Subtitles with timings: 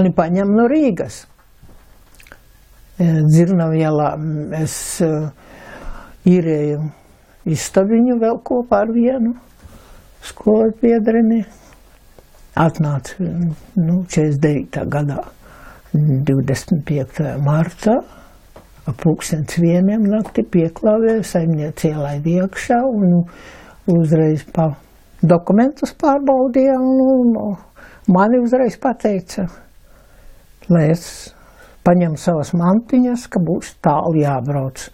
[0.00, 1.16] Mani paņem no Rīgas.
[2.96, 4.06] Dzirnavielā
[4.56, 4.76] es
[6.24, 6.78] īrēju
[7.52, 9.34] istabiņu vēl kopā ar vienu
[10.24, 11.42] skolu biedreni.
[12.64, 14.88] Atnāca nu, 49.
[14.96, 15.20] gadā,
[15.92, 17.22] 25.
[17.44, 18.00] martā,
[19.04, 23.18] pūkstens vieniem nakti pieklāvēja, saimnieci ielaid iekšā un
[24.00, 24.72] uzreiz pa
[25.20, 27.50] dokumentus pārbaudīja un nu,
[28.08, 29.50] mani uzreiz pateica,
[30.70, 31.04] lai es
[31.86, 34.88] paņemu savas mantiņas, ka būs tālu jābrauc.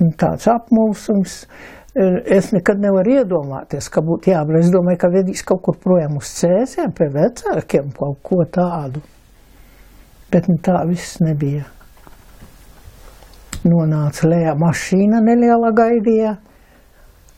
[0.00, 1.44] Un tāds apmulsums.
[1.90, 4.62] Es nekad nevaru iedomāties, ka būtu jābrauc.
[4.62, 9.02] Es domāju, ka vedīs kaut kur projām uz cēsēm pie vecākiem kaut ko tādu.
[10.30, 11.66] Bet nu, tā viss nebija.
[13.66, 16.36] Nonāca lejā mašīna neliela gaidījā.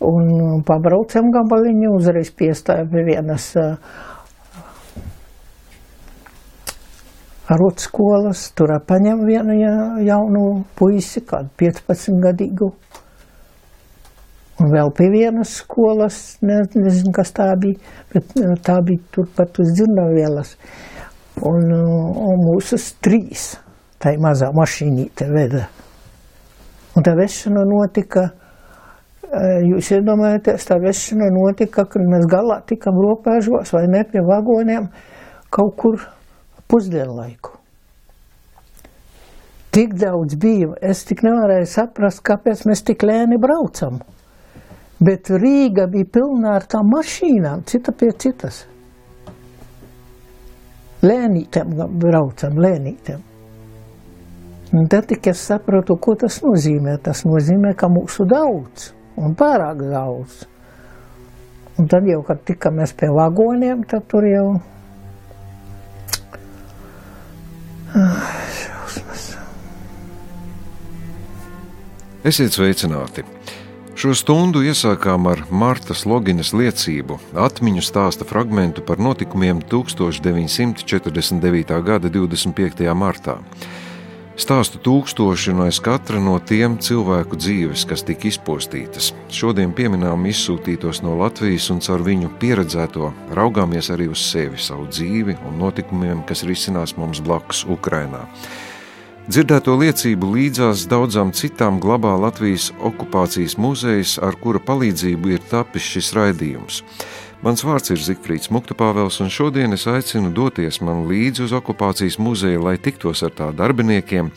[0.03, 3.77] Un pabraucam gabaliņu, uzreiz piestāja pie vienas uh,
[7.51, 9.57] arotskolas, tur paņem vienu
[10.07, 10.45] jaunu
[10.79, 12.71] puisi, kādu 15 gadīgu.
[14.63, 17.81] Un vēl pie vienas skolas, ne, nezinu, kas tā bija,
[18.13, 20.55] bet tā bija turpat uz dzirnavielas.
[21.43, 23.57] Un, un mūsus trīs,
[23.99, 25.65] tā ir mazā mašīnīte veda.
[26.95, 28.29] Un tā vešana notika,
[29.65, 34.91] jūs iedomājaties, tā vešana notika, kad mēs galā tikam ropēžos vai ne pie vagoniem
[35.53, 36.05] kaut kur
[36.73, 37.59] pusdienlaiku.
[39.73, 44.03] Tik daudz bija, es tik nevarēju saprast, kāpēc mēs tik lēni braucam.
[45.03, 48.67] Bet Rīga bija pilna ar tām mašīnām, cita pie citas.
[51.03, 53.23] Lēnītēm braucam, lēnītēm.
[54.73, 56.99] Un tad tik es sapratu, ko tas nozīmē.
[57.05, 60.45] Tas nozīmē, ka mūsu daudz un pārāk daudz.
[61.81, 64.47] Un tad jau, kad tikamies pie vagoniem, tad tur jau
[72.25, 73.21] Esiet sveicināti!
[73.93, 81.77] Šo stundu iesākām ar Martas Loginas liecību, atmiņu stāsta fragmentu par notikumiem 1949.
[81.85, 82.89] gada 25.
[82.97, 83.37] martā.
[84.33, 89.11] Stāstu tūkstoši no katra no tiem cilvēku dzīves, kas tika izpostītas.
[89.29, 95.37] Šodien pieminām izsūtītos no Latvijas un caur viņu pieredzēto raugāmies arī uz sevi, savu dzīvi
[95.37, 98.25] un notikumiem, kas risinās mums blakus Ukrainā.
[99.29, 106.09] Dzirdēto liecību līdzās daudzām citām glabā Latvijas okupācijas muzejs, ar kura palīdzību ir tapis šis
[106.17, 106.81] raidījums.
[107.43, 112.61] Mans vārds ir Zikfrīds Muktapāvels, un šodien es aicinu doties man līdzi uz okupācijas muzeju,
[112.63, 114.29] lai tiktos ar tā darbiniekiem,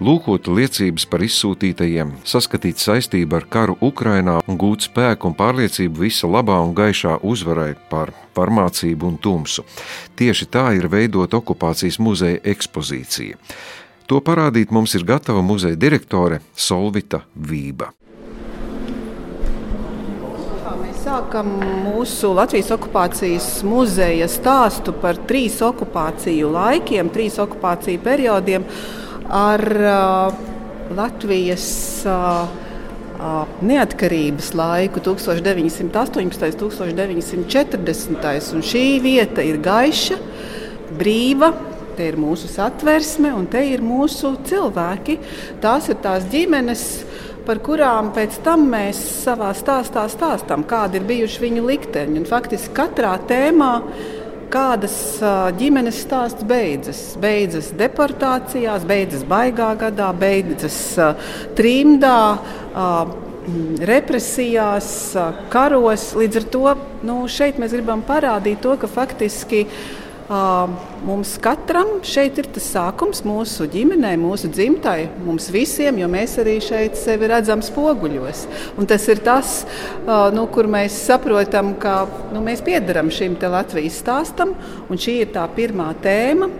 [0.00, 6.32] lūkotu liecības par izsūtītajiem, saskatīt saistību ar karu Ukrainā un gūt spēku un pārliecību visa
[6.32, 9.66] labā un gaišā uzvarai par farmācību un tumsu.
[10.16, 13.36] Tieši tā ir veidot okupācijas muzeja ekspozīcija.
[14.08, 17.92] To parādīt mums ir gatava muzeja direktore Solvita Vība.
[21.06, 21.46] Sākam
[21.84, 28.64] mūsu Latvijas okupācijas muzeja stāstu par trīs okupāciju laikiem, trīs okupāciju periodiem
[29.30, 30.34] ar uh,
[30.98, 31.68] Latvijas
[32.10, 36.18] uh, uh, neatkarības laiku, 1918.
[36.18, 36.34] un
[36.98, 38.50] 1940.
[38.58, 40.18] Un šī vieta ir gaiša,
[40.98, 41.54] brīva.
[41.96, 45.14] Te ir mūsu satversme, un te ir mūsu cilvēki.
[45.62, 46.82] Tās ir tās ģimenes,
[47.46, 52.20] par kurām pēc tam mēs savā stāstā stāstām, kādi ir bijuši viņu likteņi.
[52.20, 53.72] Un faktiski katrā tēmā
[54.52, 54.96] kādas
[55.58, 57.02] ģimenes stāsts beidzas.
[57.22, 60.80] Beidzas deportācijās, beidzas baigā gadā, beidzas
[61.58, 62.18] trimdā.
[63.86, 64.88] Represijās,
[65.52, 66.08] karos.
[66.18, 66.64] Līdz ar to
[67.06, 73.20] nu, šeit mēs gribam parādīt to, ka faktiski uh, Mums katram šeit ir tas sākums,
[73.22, 78.40] mūsu ģimenei, mūsu dzimtai, mums visiem, jo mēs arī šeit sevi redzam spoguļos.
[78.74, 79.60] Un tas ir tas,
[80.34, 84.56] nu, kur mēs saprotam, ka nu, mēs piedaram šim Latvijas stāstam,
[84.90, 86.50] šī ir tā pirmā tēma,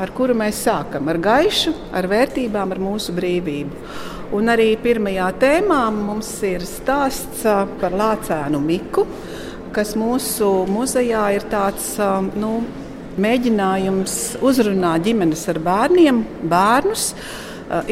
[0.00, 3.86] ar kuru mēs sākam ar gaišu, ar vērtībām, ar mūsu brīvību.
[4.32, 9.04] Un arī pirmajā tēmā mums ir stāsts par lācēnu Miku,
[9.76, 11.98] kas mūsu muzejā ir tāds
[12.40, 12.54] nu,
[13.20, 17.10] mēģinājums uzrunāt ģimenes ar bērniem, bērnus,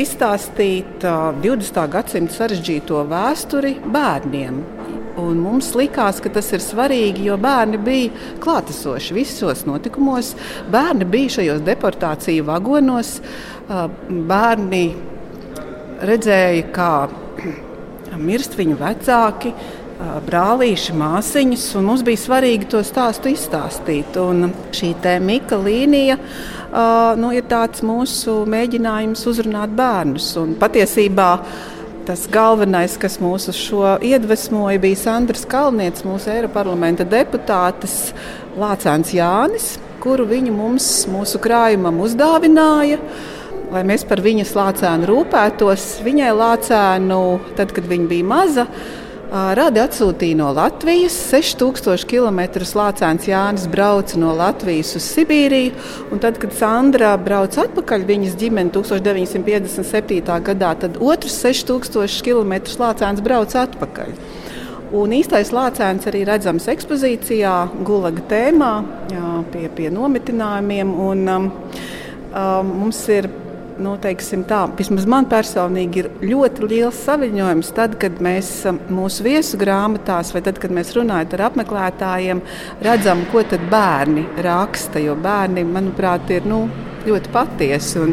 [0.00, 1.80] izstāstīt 20.
[1.92, 4.60] gadsimta sarežģīto vēsturi bērniem.
[5.20, 10.32] Un mums likās, ka tas ir svarīgi, jo bērni bija klātesoši visos notikumos.
[10.72, 13.16] Bērni bija šajos deportāciju vagonos.
[14.30, 14.84] Bērni
[16.08, 16.92] redzēja, kā
[18.28, 19.52] mirst viņu vecāki,
[20.26, 24.16] brālīši, māsiņas, un mums bija svarīgi to stāstu izstāstīt.
[24.20, 26.16] Un šī Mika līnija
[27.20, 30.32] nu, ir tāds mūsu mēģinājums uzrunāt bērnus.
[30.40, 31.30] Un patiesībā
[32.08, 38.14] tas galvenais, kas mūs uz šo iedvesmoja, bija Sandrs Kalnietis, mūsu Eiroparlamenta deputātes
[38.58, 42.98] Lācēns Jānis, kuru viņa mums, mūsu krājumam, uzdāvināja.
[43.70, 47.20] Lai mēs par viņas lācēnu rūpētos, viņai lācēnu,
[47.60, 48.66] tad, kad viņa bija maza,
[49.30, 52.40] Radi atsūtīja no Latvijas 6000 km.
[52.74, 55.76] Lācēns Jānis brauca no Latvijas uz Sibīriju.
[56.18, 60.34] Tad, kad Sandra brauca atpakaļ viņas ģimene 1957.
[60.48, 64.10] gadā, tad otrs 6000 km Lācēns brauca atpakaļ.
[64.98, 67.54] Un īstais lācēns arī redzams ekspozīcijā,
[67.86, 68.72] gulaga tēmā,
[69.14, 70.90] jā, pie, pie nometinājumiem.
[71.06, 71.46] Un, um,
[72.34, 73.30] um, mums ir
[73.80, 79.58] nu, tā, vismaz man personīgi ir ļoti liels saviņojums tad, kad mēs um, mūsu viesu
[79.60, 82.44] grāmatās vai tad, kad mēs runājam ar apmeklētājiem,
[82.84, 85.00] redzam, ko bērni raksta.
[85.00, 86.64] Jo bērni, manuprāt, ir nu,
[87.06, 88.04] ļoti patiesi.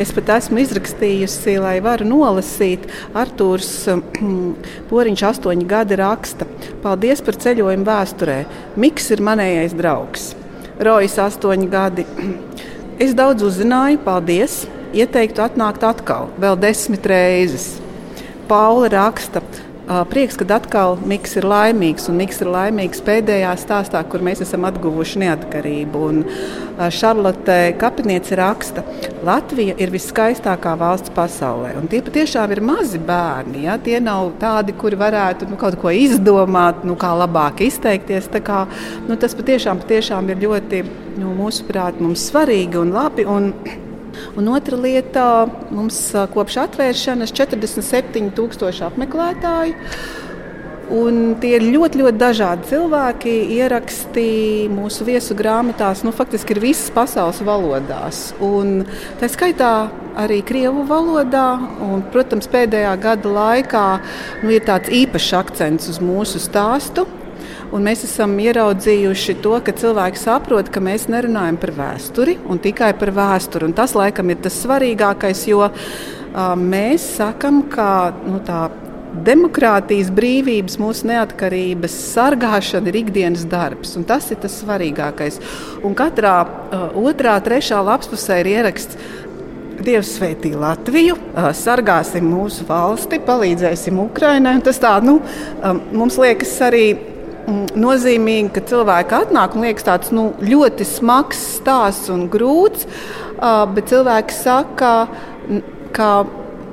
[0.00, 2.86] Es pat esmu izrakstījusi, lai varu nolasīt.
[3.16, 4.04] Arthurs um,
[4.90, 6.48] Poriņš, astoņi gadi raksta.
[6.84, 8.38] Paldies par ceļojumu vēsturē.
[8.80, 10.34] Miks ir manējais draugs.
[10.76, 12.06] Rojas, astoņi gadi.
[12.96, 14.62] Es daudz uzzināju, paldies!
[14.94, 17.76] Ieteiktu atnākt atkal, vēl desmit reizes.
[18.46, 19.42] Paula raksta,
[19.86, 24.66] prieks, ka atkal Mikls ir laimīgs, un Mikls ir laimīgs pēdējā stāstā, kur mēs esam
[24.66, 26.02] atguvuši neatkarību.
[26.10, 28.82] Un Šarlote Kapiniece raksta,
[29.26, 31.76] Latvija ir viskaistākā valsts pasaulē.
[31.78, 33.64] Un tie patiešām ir mazi bērni.
[33.68, 33.78] Ja?
[33.78, 38.28] Tie nav tādi, kuri varētu nu, kaut ko izdomāt, nu, kā labāk izteikties.
[38.46, 38.64] Kā,
[39.06, 40.84] nu, tas patiešām, patiešām ir ļoti,
[41.22, 43.26] nu, mūsuprāt, mums svarīgi un labi.
[43.30, 43.52] Un,
[44.36, 45.26] Un otra lieta,
[45.74, 45.98] mums
[46.34, 49.74] kopš atvēršanas 47,000 apmeklētāju.
[50.96, 53.32] Un tie ir ļoti, ļoti dažādi cilvēki.
[53.56, 54.26] Ieraksti
[54.70, 58.28] mūsu viesu grāmatās nu, faktiski ir visas pasaules valodās.
[58.38, 58.84] Un
[59.18, 59.72] tā skaitā
[60.16, 61.48] arī krievu valodā.
[61.82, 63.86] Un, protams, pēdējā gada laikā
[64.44, 67.08] nu, ir tāds īpašs akcents uz mūsu stāstu.
[67.74, 72.92] Un mēs esam ieraudzījuši to, ka cilvēki saprot, ka mēs nerunājam par vēsturi un tikai
[72.98, 73.66] par vēsturi.
[73.66, 75.66] Un tas laikam ir tas svarīgākais, jo
[76.60, 77.88] mēs sakam, ka
[78.26, 78.68] nu, tā
[79.26, 83.96] demokrātijas, brīvības, mūsu neatkarības sargāšana ir ikdienas darbs.
[84.08, 85.40] Tas ir tas svarīgākais.
[85.86, 88.98] Un katrā uh, otrā, trešā lapspusē ir ieraksts.
[89.76, 94.56] Dievs svētī Latviju, uh, sargāsim mūsu valsti, palīdzēsim Ukraiņai.
[94.64, 95.18] Tas tā, nu,
[95.60, 96.86] um, mums liekas arī
[97.76, 102.88] nozīmīgi, ka cilvēki atnāk un liekas tāds nu, ļoti smags stāsts un grūts,
[103.74, 104.96] bet cilvēki saka,
[105.96, 106.10] ka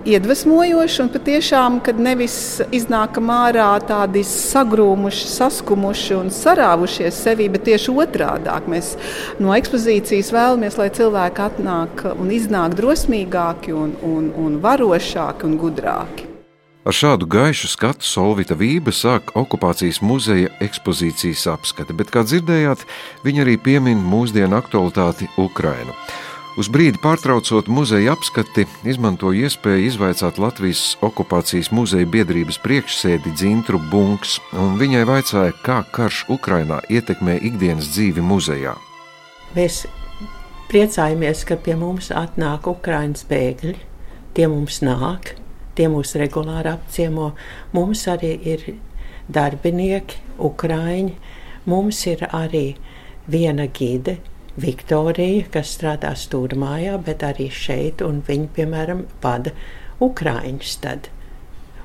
[0.03, 2.35] iedvesmojoši un patiešām, kad nevis
[2.75, 8.51] iznākam ārā tādi sagrūmuši, saskumuši un sarāvušies sevi, bet tieši otrādi.
[8.73, 8.93] Mēs
[9.43, 16.32] no ekspozīcijas vēlamies, lai cilvēki atnāk un iznāk drosmīgāki un, un, un varošāki un gudrāki.
[16.83, 22.81] Ar šādu gaišu skatu Solvita Vība sāk okupācijas muzeja ekspozīcijas apskati, bet, kā dzirdējāt,
[23.23, 25.95] viņa arī piemin mūsdienu aktualitāti Ukrainu.
[26.59, 34.35] Uz brīdi pārtraucot muzeja apskati, izmantoju iespēju izvaicāt Latvijas okupācijas muzeja biedrības priekšsēdi Dzintru Bunks,
[34.51, 38.75] un viņai vaicāja, kā karš Ukrainā ietekmē ikdienas dzīvi muzejā.
[39.55, 39.85] Mēs
[40.67, 43.73] priecājamies, ka pie mums atnāk Ukraiņas bēgļi.
[44.35, 45.31] Tie mums nāk,
[45.77, 47.31] tie mūs regulāri apciemo.
[47.73, 48.67] Mums arī ir
[49.31, 51.15] darbinieki, ukrāņi.
[51.69, 52.73] Mums ir arī
[53.31, 54.17] viena gide,
[54.53, 59.53] Viktorija, kas strādā stūrmājā, bet arī šeit, un viņa, piemēram, vada
[60.03, 61.09] ukrāņus tad.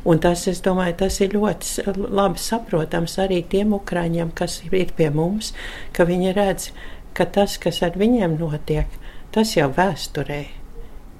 [0.08, 5.08] Un tas, es domāju, tas ir ļoti labi saprotams arī tiem ukrāņiem, kas ir pie
[5.14, 5.54] mums,
[5.96, 6.70] ka viņi redz,
[7.16, 8.92] ka tas, kas ar viņiem notiek,
[9.34, 10.42] tas jau vēsturē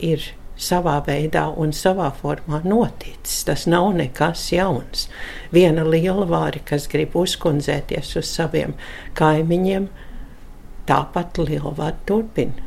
[0.05, 0.29] ir
[0.59, 3.45] savā veidā un savā formā noticis.
[3.47, 5.07] Tas nav nekas jauns.
[5.55, 8.75] Viena liela vāra, kas grib uzkundzēties uz saviem
[9.19, 9.89] kaimiņiem,
[10.89, 12.67] tāpat liela vāra turpina.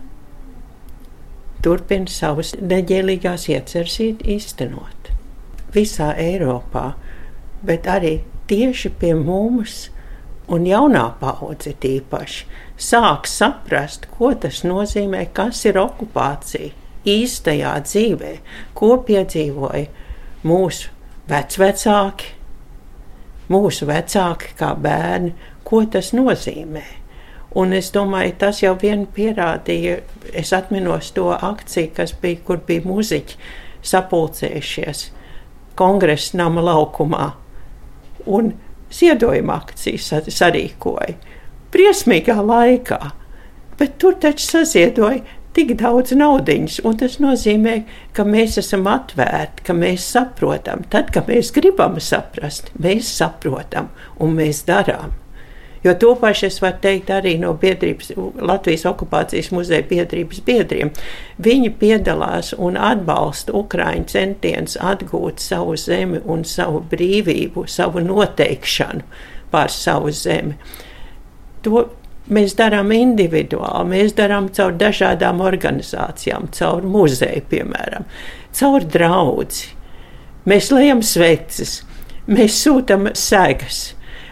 [1.62, 5.12] Turpina savus neģēlīgās ieceres īstenot.
[5.76, 6.96] Visā Eiropā,
[7.64, 8.18] bet arī
[8.50, 9.86] tieši pie mums
[10.52, 12.48] un jaunā paudze tīpaši
[12.82, 18.32] sāk saprast, ko tas nozīmē, kas ir okupācija īstajā dzīvē,
[18.78, 19.86] ko piedzīvoja
[20.48, 20.90] mūsu
[21.30, 22.34] vecvecāki,
[23.52, 26.84] mūsu vecāki kā bērni, ko tas nozīmē.
[27.60, 29.98] Un es domāju, tas jau vien pierādīja,
[30.34, 33.40] es atminos to akciju, kas bija, kur bija muziķi
[33.84, 35.10] sapulcējušies
[35.76, 37.32] kongresa nama laukumā.
[38.32, 38.54] Un
[38.94, 40.00] ziedojuma akciju
[40.32, 41.18] sarīkoja.
[41.72, 43.00] Briesmīgā laikā,
[43.80, 45.24] bet tur taču saziedoja
[45.56, 47.82] tik daudz naudas, tas nozīmē,
[48.16, 50.86] ka mēs esam atvērti, ka mēs saprotam.
[50.92, 55.18] Tad, kad mēs gribam saprast, mēs saprotam un mēs darām.
[55.84, 60.92] Jo to pašu es varu teikt arī no biedrības, Latvijas okupācijas muzeja biedrības biedriem.
[61.42, 69.02] Viņi piedalās un atbalsta Ukraiņu centienus atgūt savu zemi un savu brīvību, savu noteikšanu
[69.52, 70.54] pār savu zemi.
[71.66, 71.88] To
[72.30, 78.06] mēs darām individuāli, mēs darām caur dažādām organizācijām, caur muzeju, piemēram,
[78.58, 79.64] caur draugu.
[80.46, 81.82] Mēs lejam sveces,
[82.28, 83.92] mēs sūtām sēgas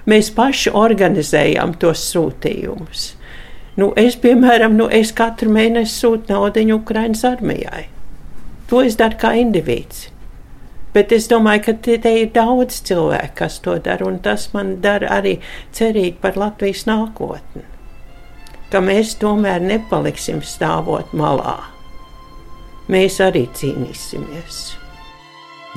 [0.10, 3.14] Mēs paši organizējām tos sūtījumus.
[3.80, 7.84] Nu, es, piemēram, nu, es katru mēnesi sūtu naudu Ukraiņas armijai.
[8.72, 10.08] To es daru kā indivīds.
[10.94, 14.80] Bet es domāju, ka te, te ir daudz cilvēku, kas to dara, un tas man
[14.82, 15.36] dara arī
[15.76, 17.68] cerīgi par Latvijas nākotni.
[18.70, 21.58] Ka mēs tomēr nepaliksim stāvot malā.
[22.90, 24.60] Mēs arī cīnīsimies.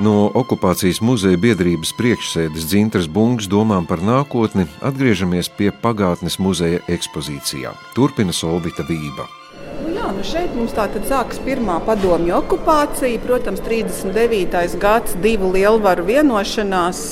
[0.01, 7.75] No okupācijas muzeja biedrības priekšsēdes Dzintras Bungas domām par nākotni atgriežamies pie pagātnes muzeja ekspozīcijā.
[7.93, 9.27] Turpina Solvita Vība.
[9.83, 13.21] Nu jā, nu šeit mums tā tad sākas pirmā padomju okupācija.
[13.21, 14.77] Protams, 39.
[14.81, 17.03] gads, divu lielvaru vienošanās.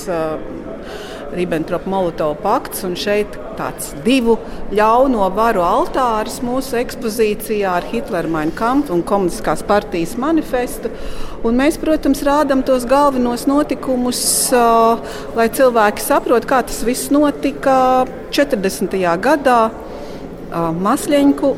[1.35, 4.37] Ribbentrop-Molotov pakts, šeit tāds divu
[4.75, 10.91] ļauno varu altārs mūsu ekspozīcijā ar Hitlera Mainkampu un Komunistiskās partijas manifestu.
[11.47, 14.21] Un mēs, protams, rādām tos galvenos notikumus,
[15.37, 18.99] lai cilvēki saprotu, kā tas viss notika 40.
[19.23, 19.61] gadā.
[20.51, 21.55] Masļeņku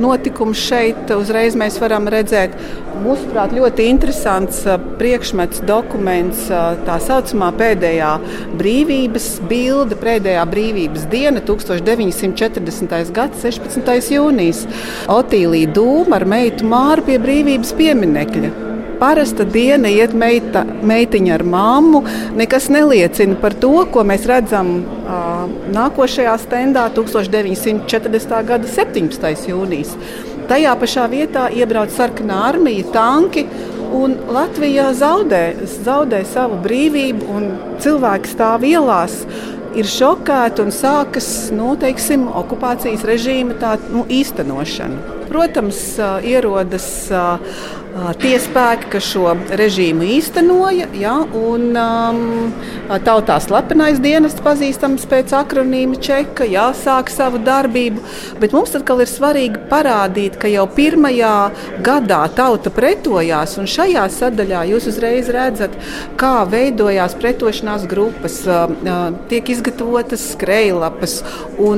[0.00, 2.56] notikums šeit uzreiz mēs varam redzēt.
[3.04, 4.62] Mūsuprāt, ļoti interesants
[4.98, 6.46] priekšmets, dokuments,
[6.86, 8.12] tā saucamā pēdējā
[8.56, 13.10] brīvības bilde, pēdējā brīvības diena, 1940.
[13.16, 14.14] gada 16.
[14.16, 14.64] jūnijas.
[15.12, 18.65] Otīlija Dūma ar meitu Māru pie brīvības pieminekļa
[19.00, 22.02] parasta diena iet meita, meitiņa ar māmu.
[22.36, 28.36] Nekas neliecina par to, ko mēs redzam uh, nākošajā stendā 1940.
[28.48, 29.50] gada 17.
[29.52, 29.96] jūnijas.
[30.46, 33.46] Tajā pašā vietā iebrauc sarkanā armija, tanki.
[33.96, 35.42] Un Latvija zaudē,
[35.86, 37.44] zaudē savu brīvību, un
[37.80, 39.20] cilvēki stāv ielās,
[39.78, 45.14] ir šokēti un sākas nu, teiksim, okupācijas režīma tā, nu, īstenošana.
[45.30, 45.80] Protams,
[46.26, 46.88] ierodas
[48.20, 50.88] tie spēki, kas šo režīmu īstenoja.
[50.96, 52.52] Ja, un, um,
[53.06, 58.02] tautā slepenais dienests, pazīstams pēc akronīma čeka, jā, sāk savu darbību.
[58.42, 61.34] Bet mums atkal ir svarīgi parādīt, ka jau pirmajā
[61.86, 65.74] gadā tauta pretojās, un šajā sadaļā jūs uzreiz redzat,
[66.20, 68.42] kā veidojās pretošanās grupas,
[69.30, 71.20] tiek izgatavotas skrejlapas.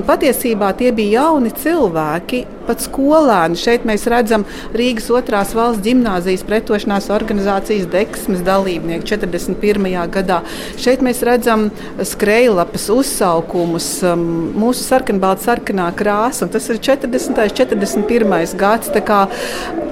[0.08, 3.58] Patiesībā tie bija jauni cilvēki, pat skolēni.
[3.58, 4.44] Šeit mēs redzam
[4.76, 9.88] Rīgas otrās valsts gimnāzijas pretošanās organizācijas deksmes dalībnieku 41.
[10.14, 10.42] gadā.
[10.80, 11.68] Šeit mēs redzam
[12.04, 17.34] skrejlapas uzsaukumus, um, mūsu sarkanbalta sarkanā krāsa, un tas ir 40.
[17.34, 18.56] un 41.
[18.58, 18.94] gads.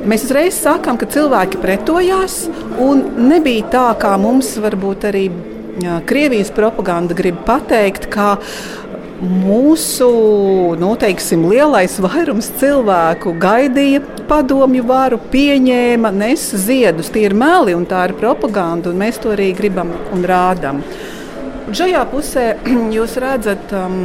[0.06, 2.44] Mēs uzreiz sakām, ka cilvēki pretojās,
[2.82, 5.26] un nebija tā, kā mums varbūt arī
[6.06, 8.38] Krievijas propaganda grib pateikt, ka
[9.22, 10.08] mūsu
[10.80, 17.10] nu, teiksim, lielais vairums cilvēku gaidīja padomju varu, pieņēma, nesa ziedus.
[17.12, 20.82] Tie ir meli un tā ir propaganda, un mēs to arī gribam un rādām.
[21.66, 22.48] Šajā pusē
[22.96, 24.00] jūs redzat um,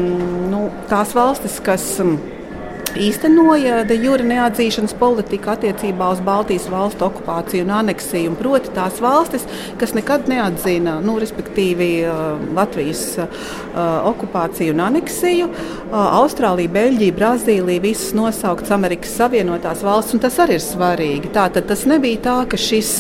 [0.54, 1.88] nu, tās valstis, kas.
[2.04, 2.20] Um,
[3.00, 8.34] īstenoja de jure neatzīšanas politiku attiecībā uz Baltijas valstu okupāciju un aneksiju.
[8.40, 9.46] Proti, tās valstis,
[9.82, 11.18] kas nekad neatzina, nu,
[12.12, 13.48] uh, Latvijas uh,
[14.12, 20.60] okupāciju un aneksiju, uh, Austrālija, Beļģija, Brazīlija, visas nosauktas Amerikas Savienotās valsts, un tas arī
[20.60, 21.34] ir svarīgi.
[21.36, 22.92] Tātad tas nebija tā, ka šis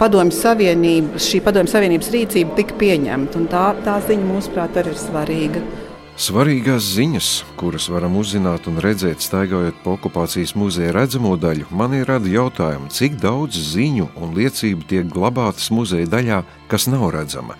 [0.00, 5.00] padomju savienības, šī padomju savienības rīcība tika pieņemta, un tā, tā ziņa, mūsuprāt, arī ir
[5.00, 5.79] svarīga.
[6.20, 12.28] Svarīgās ziņas, kuras varam uzzināt un redzēt, staigājot pa okupācijas muzeja redzamo daļu, manī rada
[12.28, 17.56] jautājumu, cik daudz ziņu un liecību tiek glabātas muzeja daļā, kas nav redzama.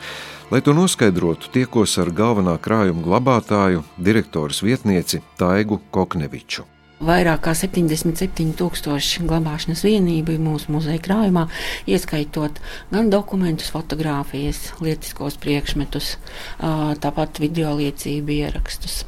[0.53, 6.67] Lai to noskaidrotu, tiekos ar galvenā krājuma glabātāju, direktoras vietnieci Taigu Kokneviču.
[7.01, 11.47] Vairāk kā 77,000 glabāšanas vienību ir mūsu muzeja krājumā,
[11.89, 12.59] ieskaitot
[12.91, 16.11] gan dokumentus, fotografijas, lietiskos priekšmetus,
[17.01, 18.99] tāpat video liecību ierakstus.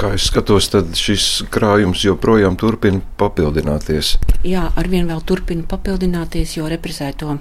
[0.00, 4.16] Kā es skatos, tad šis krājums joprojām turpina papildināties.
[4.42, 7.36] Jā, arvien vēl turpina papildināties, jo represēto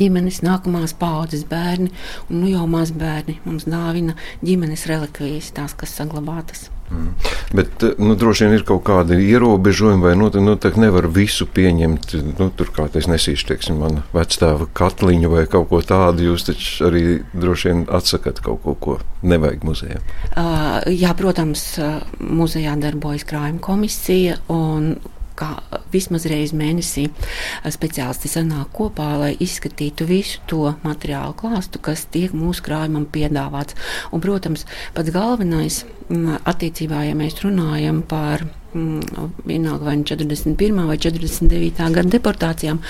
[0.00, 1.90] ģimenes nākamās paudzes bērni
[2.30, 6.70] un nu jau mazbērni mums dāvina ģimenes relikvijas, tās, kas saglabātas.
[6.90, 7.14] Mm.
[7.56, 12.14] Bet nu, droši vien ir kaut kādi ierobežojumi, vai noteikti, noteikti nevar visu pieņemt.
[12.38, 16.28] Nu, Turklāt es nesīšu, teiksim, mana vecāta katliņu vai kaut ko tādu.
[16.30, 20.00] Jūs taču arī droši vien atsakāt kaut ko, ko nevajag muzejā.
[20.32, 21.68] Uh, jā, protams,
[22.20, 24.40] muzejā darbojas krājuma komisija.
[24.52, 24.96] Un
[25.38, 25.50] kā
[25.92, 27.06] vismaz reizi mēnesī
[27.72, 33.76] speciālisti sanāk kopā, lai izskatītu visu to materiālu klāstu, kas tiek mūsu krājumam piedāvāts.
[34.12, 34.66] Un, protams,
[34.96, 35.82] pats galvenais
[36.46, 38.46] attiecībā, ja mēs runājam par
[39.46, 40.74] vienalga vai 41.
[40.76, 41.90] Nu vai 49.
[41.94, 42.80] gada deportācijām,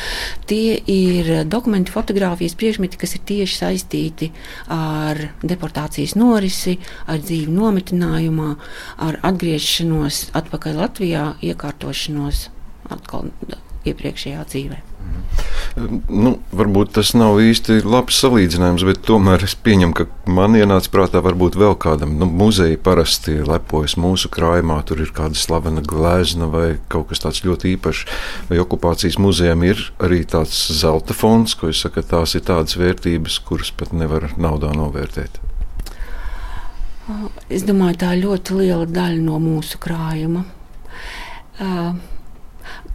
[0.51, 4.31] tie ir dokumenti, fotografijas, priekšmeti, kas ir tieši saistīti
[4.73, 8.51] ar deportācijas norisi, ar dzīvi nometinājumā,
[9.07, 12.49] ar atgriešanos atpakaļ Latvijā, iekārtošanos
[12.91, 13.31] atkal
[13.93, 14.83] iepriekšējā dzīvē.
[16.09, 21.21] Nu, varbūt tas nav īsti labs salīdzinājums, bet tomēr es pieņemu, ka man ienāca prātā
[21.25, 22.15] varbūt vēl kādam.
[22.17, 27.43] Nu, muzeja parasti lepojas mūsu krājumā, tur ir kāda slavena glezna vai kaut kas tāds
[27.45, 28.07] ļoti īpašs.
[28.49, 33.39] Vai okupācijas muzejam ir arī tāds zelta fonds, ko jūs sakat, tās ir tādas vērtības,
[33.45, 35.43] kuras pat nevar naudā novērtēt?
[37.53, 40.49] Es domāju, tā ir ļoti liela daļa no mūsu krājuma.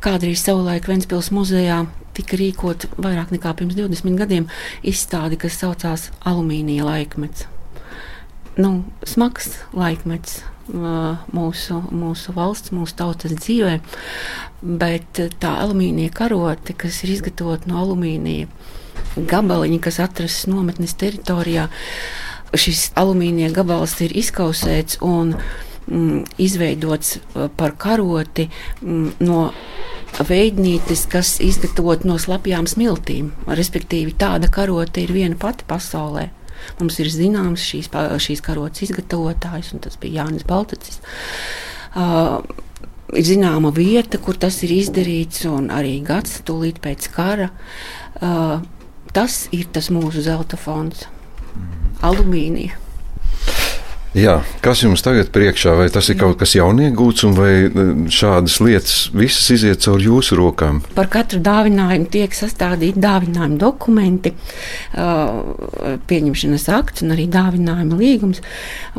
[0.02, 1.84] Kādreiz savulaik Ventspils muzejā
[2.18, 4.48] tika rīkot vairāk nekā pirms 20 gadiem
[4.82, 7.46] izstādi, kas saucās Alumīnija laikmets.
[8.58, 10.42] Nu, smags laikmets
[10.72, 13.78] mūsu, mūsu valsts, mūsu tautas dzīvē,
[14.62, 18.48] bet tā alumīnija karote, kas ir izgatavota no alumīnija
[19.18, 21.68] gabaliņa, kas atrastas nometnes teritorijā,
[22.56, 25.36] šis alumīnija gabals ir izkausēts un
[25.92, 27.20] mm, izveidots
[27.60, 28.48] par karoti
[28.82, 29.50] mm, no
[30.20, 33.32] veidnītes, kas izgatavot no slapjām smiltīm.
[33.48, 36.30] Respektīvi, tāda karote ir viena pati pasaulē.
[36.80, 37.90] Mums ir zināms šīs,
[38.22, 41.02] šīs karotes izgatavotājs, un tas bija Jānis Baltacis.
[41.92, 42.44] Uh,
[43.18, 47.50] ir zināma vieta, kur tas ir izdarīts, un arī gads tūlīt pēc kara.
[48.22, 48.62] Uh,
[49.16, 51.08] tas ir tas mūsu zelta fonds,
[51.56, 51.98] mhm.
[52.12, 52.78] alumīnija.
[54.12, 55.72] Jā, kas jums tagad priekšā?
[55.80, 60.82] Vai tas ir kaut kas jauniegūts, vai e, šādas lietas visas iziet caur jūsu rokām?
[60.98, 64.34] Par katru dāvinājumu tiek sastādīti dāvinājuma dokumenti,
[66.12, 68.42] pieņemšanas akts un arī dāvinājuma līgums.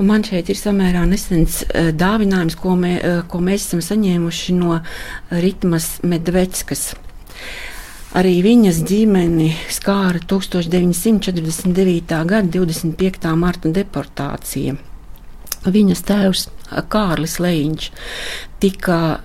[0.01, 2.95] Man šeit ir samērā nesens dāvinājums, ko, mē,
[3.29, 4.79] ko mēs esam saņēmuši no
[5.45, 6.95] Ritmas Medveckas.
[8.17, 12.17] Arī viņas ģimeni skāra 1949.
[12.33, 13.37] gada 25.
[13.37, 14.79] marta deportācija.
[15.63, 16.47] Viņas tēvs
[16.91, 17.91] Kārlis Leņķis
[18.63, 19.21] tika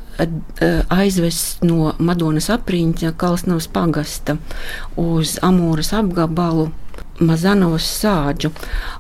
[0.94, 4.38] aizvests no Madonas apriņķa Kalsnavas pagasta
[4.98, 6.72] uz Amūras apgabalu.
[7.18, 8.52] Mazanovas sāģu.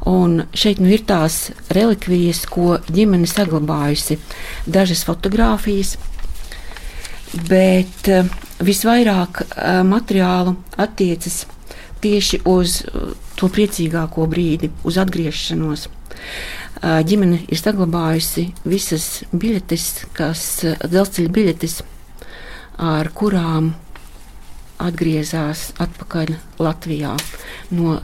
[0.09, 4.17] Un šeit nu ir tās relikvijas, ko ģimene saglabājusi.
[4.65, 5.91] Dažas fotogrāfijas,
[7.45, 8.09] bet
[8.65, 9.43] visvairāk
[9.85, 11.43] materiālu attiecas
[12.01, 12.79] tieši uz
[13.37, 15.87] to priecīgāko brīdi, uz atgriešanos
[16.81, 20.43] ģimene ir saglabājusi visas biļetes, kas
[20.83, 21.79] dzelzceļa biļetes,
[22.77, 23.73] ar kurām
[24.77, 27.15] atgriezās atpakaļ Latvijā
[27.73, 27.97] no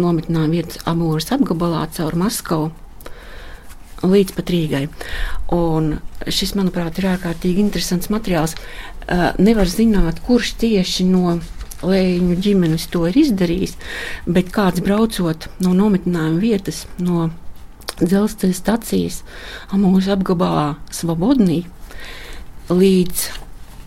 [0.00, 2.72] nometnām vietas Amūras apgabalā caur Maskavu
[4.06, 4.86] līdz pat Rīgai.
[5.56, 5.96] Un
[6.28, 8.56] šis, manuprāt, ir ārkārtīgi interesants materiāls.
[9.40, 11.38] Nevar zināt, kurš tieši no
[11.84, 13.76] Lēņu ģimenes to ir izdarījis,
[14.24, 17.28] bet kāds braucot no nometnējuma vietas, no
[18.00, 19.22] dzelzceļa stacijas
[19.72, 21.62] Amūža apgabalā Svobodnī
[22.68, 23.26] līdz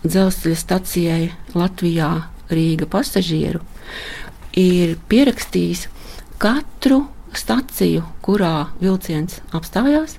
[0.04, 1.24] dzelzceļa stacijai
[1.54, 2.10] Latvijā
[2.50, 3.60] Rīga pasažieru
[4.58, 5.86] ir pierakstījis
[6.42, 7.04] katru
[7.36, 10.16] staciju, kurā vilciens apstājās,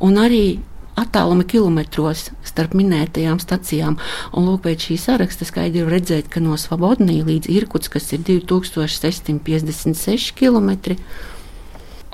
[0.00, 0.58] un arī
[0.96, 3.96] attālumi kilometros starp minētajām stacijām.
[4.36, 10.32] Un lūk, pēc šī saraksta skaidri redzēt, ka no Svabodnī līdz Irkuts, kas ir 2656
[10.38, 10.70] km,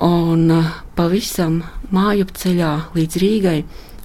[0.03, 0.65] un uh,
[0.97, 1.53] pavisam
[1.93, 3.59] māju ceļā līdz Rīgai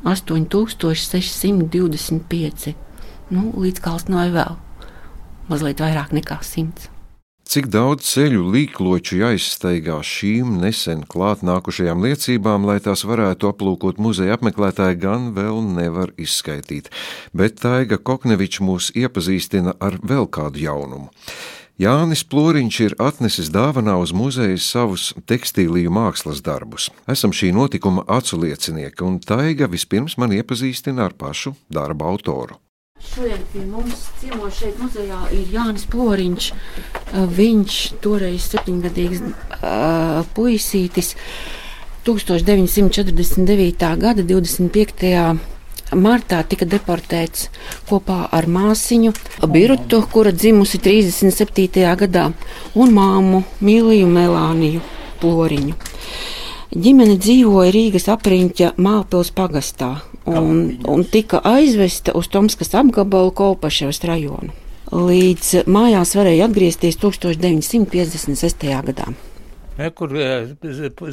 [0.05, 2.75] 8625.
[3.35, 4.53] Nu, līdz Kalsnai vēl
[5.49, 6.98] mazliet vairāk nekā 100.
[7.49, 14.37] Cik daudz ceļu līkloču jāizsteigā šīm nesen klāt nākušajām liecībām, lai tās varētu aplūkot muzeja
[14.37, 16.91] apmeklētāji, gan vēl nevar izskaidrot.
[17.33, 21.09] Bet Taiga Koknevičs mūs iepazīstina ar vēl kādu jaunumu.
[21.81, 26.93] Jānis Plūriņš ir atnesis dāvanā uz muzeju savus tekstīliju mākslas darbus.
[27.09, 32.61] Esam šī notikuma acu liecinieki, un Taiga vispirms man iepazīstina ar pašu darba autoru.
[33.09, 36.49] Šodien pie mums ciemos šeit muzejā ir Jānis Ploriņš.
[37.39, 41.15] Viņš toreiz septiņgadīgs uh, puisītis
[42.05, 43.87] 1949.
[44.03, 45.15] gada 25.
[45.97, 47.49] Martā tika deportēts
[47.89, 49.15] kopā ar māsiņu
[49.49, 51.87] Birtu, kura dzimusi 37.
[52.03, 52.27] gadā,
[52.77, 54.85] un māmu Mīliju Melāniju
[55.23, 55.75] Ploriņu.
[56.77, 59.95] Ģimene dzīvoja Rīgas apriņķa Mālpils pagastā
[60.29, 64.55] un, un tika aizvesta uz Tomskas apgabalu Kolpaševas rajonu.
[64.89, 68.69] Līdz mājās varēja atgriezties 1956.
[68.89, 69.11] gadā.
[69.95, 70.15] Kur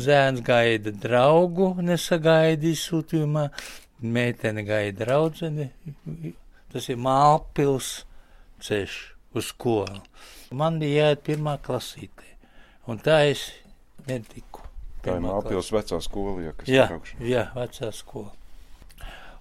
[0.01, 3.49] zēns gaida draugu, nesagaida izsūtījumā,
[4.01, 5.67] meitene gaida draudzeni.
[6.71, 7.91] Tas ir Mālpils
[8.63, 8.95] ceļš
[9.35, 9.99] uz skolu.
[10.55, 12.31] Man bija jāiet pirmā klasītē,
[12.87, 13.49] un tā es
[14.07, 14.63] netiku.
[15.03, 17.21] Tā ir Mālpils vecā skola, ja, kas jā, ir augšā.
[17.27, 18.31] Jā, vecā skola.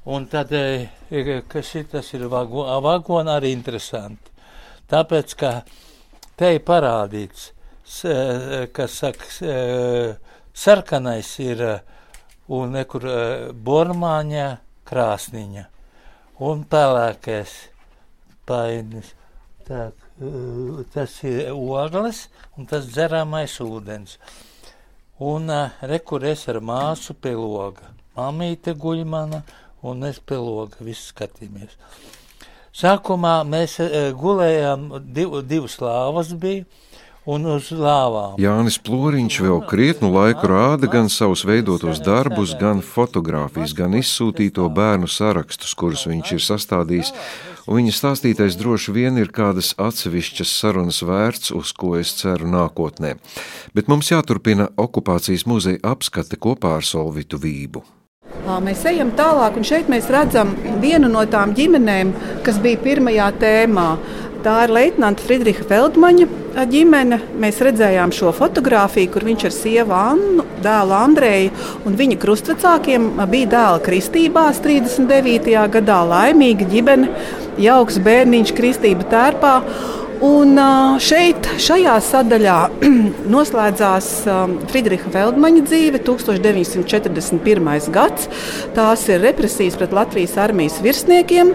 [0.05, 0.51] Un tad,
[1.49, 4.33] kas ir tas ir vagona, vagona arī interesanti.
[4.91, 5.53] Tāpēc, ka
[6.37, 7.53] te ir parādīts,
[8.77, 9.31] kas saka,
[10.53, 11.65] sarkanais ir
[12.53, 13.09] un nekur
[13.65, 14.49] bormāņa
[14.85, 15.65] krāsniņa
[16.45, 17.57] un pelēkais
[18.45, 19.15] painis.
[19.65, 19.89] Tā,
[20.93, 22.27] tas ir ogles
[22.59, 24.19] un tas dzeramais ūdens.
[25.25, 25.49] Un
[25.81, 27.95] rekurēs ar māsu pie loga.
[28.19, 29.41] Mamīte guļ mana
[29.85, 31.77] un es pie loga visu skatījāmies.
[32.75, 36.65] Sākumā mēs e, gulējām, div, divas lāvas bija,
[37.25, 38.37] un uz lāvām.
[38.41, 45.09] Jānis Ploriņš vēl krietnu laiku rāda gan savus veidotos darbus, gan fotografijas, gan izsūtīto bērnu
[45.09, 47.15] sarakstus, kurus viņš ir sastādījis,
[47.65, 53.17] un viņa stāstītais droši vien ir kādas atsevišķas sarunas vērts, uz ko es ceru nākotnē.
[53.75, 57.85] Bet mums jāturpina okupācijas muzeja apskate kopā ar Solvitu Vību.
[58.45, 60.51] Mēs ejam tālāk, un šeit mēs redzam
[60.83, 62.11] vienu no tām ģimenēm,
[62.45, 63.87] kas bija pirmajā tēmā.
[64.45, 66.27] Tā ir Leitnanta Friedricha Feldmaņa
[66.69, 67.19] ģimene.
[67.41, 71.55] Mēs redzējām šo fotografiju, kur viņš ar sievu Annu, dēlu Andreju
[71.89, 75.57] un viņa krustvecākiem bija dēla kristībās 39.
[75.79, 76.03] gadā.
[76.13, 77.09] Laimīga ģimene,
[77.65, 79.55] jauks bērniņš kristība tērpā.
[80.23, 80.55] Un
[81.03, 82.71] šeit, šajā sadaļā,
[83.35, 84.07] noslēdzās
[84.71, 87.91] Friedricha Feldmaņa dzīve 1941.
[87.95, 88.29] gads.
[88.77, 91.47] Tās ir represijas pret Latvijas armijas virsniekiem.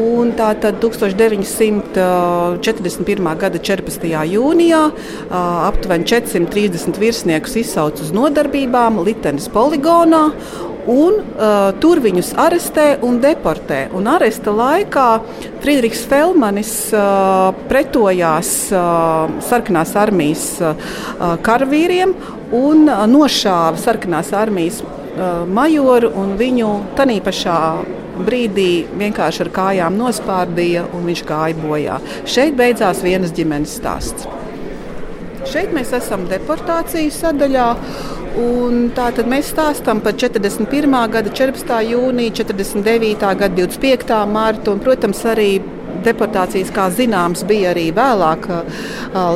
[0.00, 3.36] Un tā tad 1941.
[3.42, 4.06] gada 14.
[4.32, 4.82] jūnijā
[5.68, 10.24] aptuveni 430 virsniekus izsauca uz nodarbībām Litenes poligonā.
[10.90, 13.84] Un, uh, tur viņus arestē un deportē.
[13.94, 15.06] Un aresta laikā
[15.62, 20.74] Friedrichs Felmanis uh, pretojās uh, sarkanās armijas uh,
[21.46, 22.16] karavīriem
[22.58, 27.60] un uh, nošāva sarkanās armijas uh, majoru un viņu tanī pašā
[28.26, 32.02] brīdī vienkārši ar kājām nospārdīja un viņš gāja bojā.
[32.28, 34.26] Šeit beidzās vienas ģimenes stāsts.
[35.50, 37.68] Šeit mēs esam deportācijas sadaļā.
[38.30, 40.94] Tātad mēs stāstām par 41.
[41.10, 41.74] gada 14.
[41.90, 43.34] jūniju, 49.
[43.42, 44.18] gada 25.
[44.30, 45.58] mārtu un, protams, arī
[46.04, 48.46] deportācijas, kā zināms, bija arī vēlāk,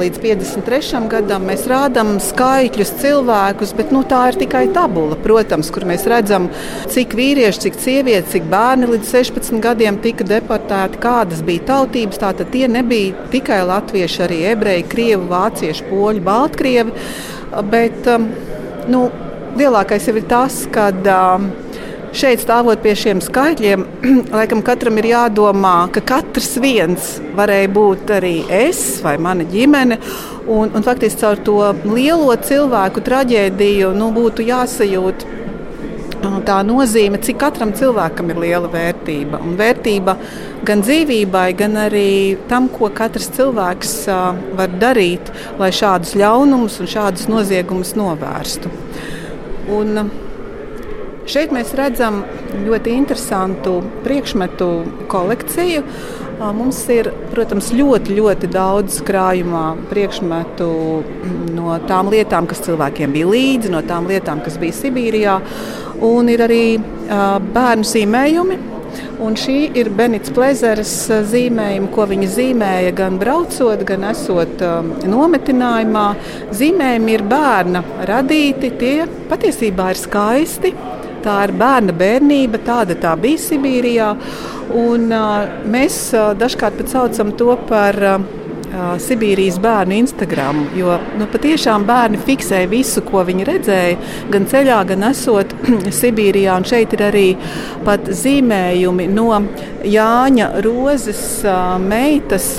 [0.01, 1.01] līdz 53.
[1.11, 1.49] gadam.
[1.51, 6.49] Mēs rādām skaitļus, cilvēkus, bet nu, tā ir tikai tabula, protams, kur mēs redzam,
[6.95, 12.23] cik vīrieši, cik sievietes, cik bērni līdz 16 gadiem tika deportēti, kādas bija tautības.
[12.23, 17.07] Tātad tie nebija tikai latvieši, arī ebreji, krievi, vācieši, poļi, baltkrievi.
[17.71, 18.09] Bet,
[18.91, 19.07] Nu,
[19.57, 21.47] lielākais jau ir tas, ka um,
[22.15, 23.85] šeit stāvot pie šiem skaitļiem,
[24.37, 29.99] laikam katram ir jādomā, ka katrs viens varēja būt arī es vai mana ģimene.
[30.45, 35.25] Un, un faktiski caur to lielo cilvēku traģēdiju nu, būtu jāsajūt
[36.45, 39.41] tā nozīme, cik katram cilvēkam ir liela vērtība.
[39.45, 40.17] Un vērtība
[40.67, 43.95] gan dzīvībai, gan arī tam, ko katrs cilvēks
[44.59, 48.73] var darīt, lai šādus ļaunumus un šādus noziegumus novērstu.
[49.75, 50.09] Un
[51.31, 52.23] šeit mēs redzam
[52.67, 54.69] ļoti interesantu priekšmetu
[55.13, 55.85] kolekciju.
[56.35, 60.69] Mums ir, protams, ļoti, ļoti daudz krājumā priekšmetu
[61.55, 65.39] no tām lietām, kas cilvēkiem bija līdzi, no tām lietām, kas bija Sibīrijā.
[66.05, 66.65] Un ir arī
[67.55, 68.59] bērnu zīmējumi,
[69.25, 70.93] Un šī ir Benits Plezeres
[71.31, 76.07] zīmējuma, ko viņa zīmēja gan braucot, gan esot um, nometinājumā.
[76.55, 78.97] Zīmējumi ir bērna radīti, tie
[79.31, 80.75] patiesībā ir skaisti.
[81.25, 84.11] Tā ir bērna bērnība, tāda tā bija Sibīrijā.
[84.77, 88.44] Un, uh, mēs uh, dažkārt saucam to par uh,
[88.75, 90.65] uh, Sibīrijas bērnu Instagram.
[90.79, 93.99] Jo nu, patiešām bērni fiksē visu, ko viņi redzēja,
[94.35, 95.55] gan ceļā, gan esot
[96.01, 96.59] Sibīrijā.
[96.59, 97.27] Un šeit ir arī
[98.25, 99.31] zīmējumi no
[99.85, 102.51] Jāņa Rozes uh, meitas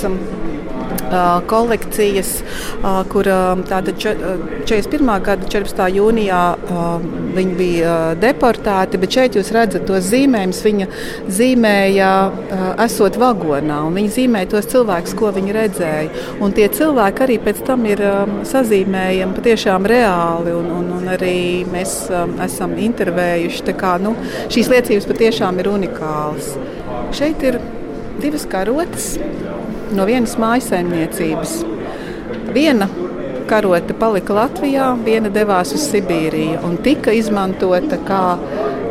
[1.50, 2.32] kolekcijas,
[3.12, 3.28] kur
[3.68, 5.12] tāda 41.
[5.26, 5.82] gada 14.
[5.96, 6.40] jūnijā
[7.36, 10.62] viņi bija deportēti, bet šeit jūs redzat tos zīmējumus.
[10.66, 10.88] Viņa
[11.36, 12.10] zīmēja,
[12.86, 16.24] esot vagonā, un viņa zīmēja tos cilvēkus, ko viņi redzēja.
[16.42, 18.02] Un tie cilvēki arī pēc tam ir
[18.48, 21.38] sazīmējami patiešām reāli, un, un, un arī
[21.70, 21.98] mēs
[22.48, 23.64] esam intervējuši.
[23.76, 24.14] Kā, nu,
[24.52, 26.52] šīs liecības patiešām ir unikālas.
[27.16, 27.58] Šeit ir
[28.22, 29.16] divas karotes
[29.94, 31.58] no vienas mājsaimniecības.
[32.54, 32.88] Viena
[33.46, 38.22] karote palika Latvijā, viena devās uz Sibīriju un tika izmantota kā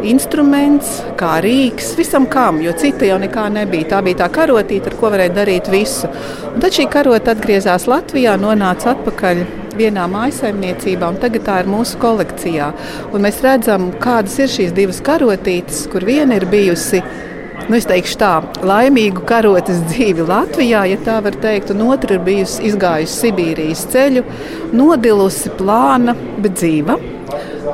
[0.06, 3.90] instruments, kā rīks visam kam, jo cita jau nekā nebija.
[3.96, 6.10] Tā bija tā karotīte, ar ko varēja darīt visu.
[6.54, 9.44] Un tad šī karote atgriezās Latvijā, nonāca atpakaļ
[9.76, 12.72] vienā mājsaimniecībā, un tagad tā ir mūsu kolekcijā.
[13.12, 17.02] Un mēs redzam, kādas ir šīs divas karotītes, kur viena ir bijusi
[17.70, 18.32] nu, teikšu, tā,
[18.66, 24.26] laimīgu karotes dzīvi Latvijā, ja tā var teikt, un otra ir bijusi izgājusi Sibīrijas ceļu,
[24.76, 27.00] nodilusi plāna, bet dzīva.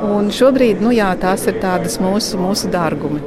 [0.02, 3.22] Un šobrīd nu, jā, tās ir tādas mūsu, mūsu dārgumi.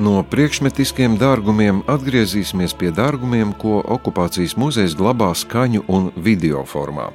[0.00, 7.10] No priekšmetiskiem dārgumiem atgriezīsimies pie dārgumiem, ko okupācijas muzejs glabā skaņu un video formā.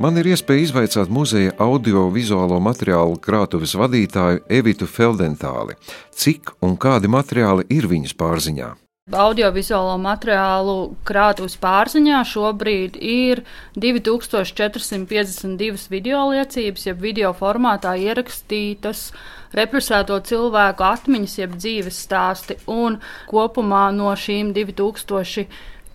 [0.00, 5.76] Man ir iespēja izvaicāt muzeja audio-vizuālo materiālu krātuves vadītāju Evitu Feldentāli,
[6.16, 8.70] cik un kādi materiāli ir viņas pārziņā.
[9.10, 13.42] Audiovizuālo materiālu krātuves pārziņā šobrīd ir
[13.76, 19.12] 2452 video liecības, jeb video formātā ierakstītas
[19.52, 22.96] represēto cilvēku atmiņas, jeb dzīves stāsti, un
[23.28, 25.44] kopumā no šīm 2000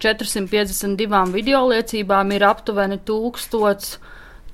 [0.05, 3.95] 452 video liecībām ir aptuveni tūkstots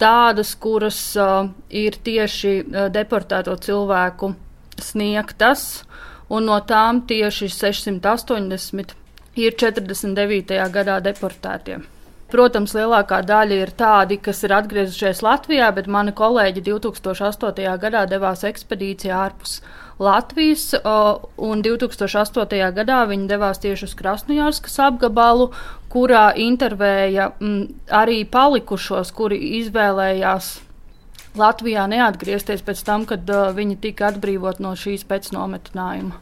[0.02, 4.32] tādas, kuras uh, ir tieši uh, deportēto cilvēku
[4.82, 5.84] sniegtas,
[6.32, 8.96] un no tām tieši 680
[9.42, 10.62] ir 49.
[10.72, 11.82] gadā deportētie.
[12.32, 17.66] Protams, lielākā daļa ir tādi, kas ir atgriezušies Latvijā, bet mani kolēģi 2008.
[17.82, 19.58] gadā devās ekspedīcijā ārpus
[20.02, 20.72] Latvijas,
[21.38, 22.58] un 2008.
[22.74, 25.52] gadā viņi devās tieši uz Krasnojārskas apgabalu,
[25.94, 30.56] kurā intervēja m, arī palikušos, kuri izvēlējās
[31.38, 36.18] Latvijā neatgriezties pēc tam, kad uh, viņi tika atbrīvot no šīs pēcnometnājuma.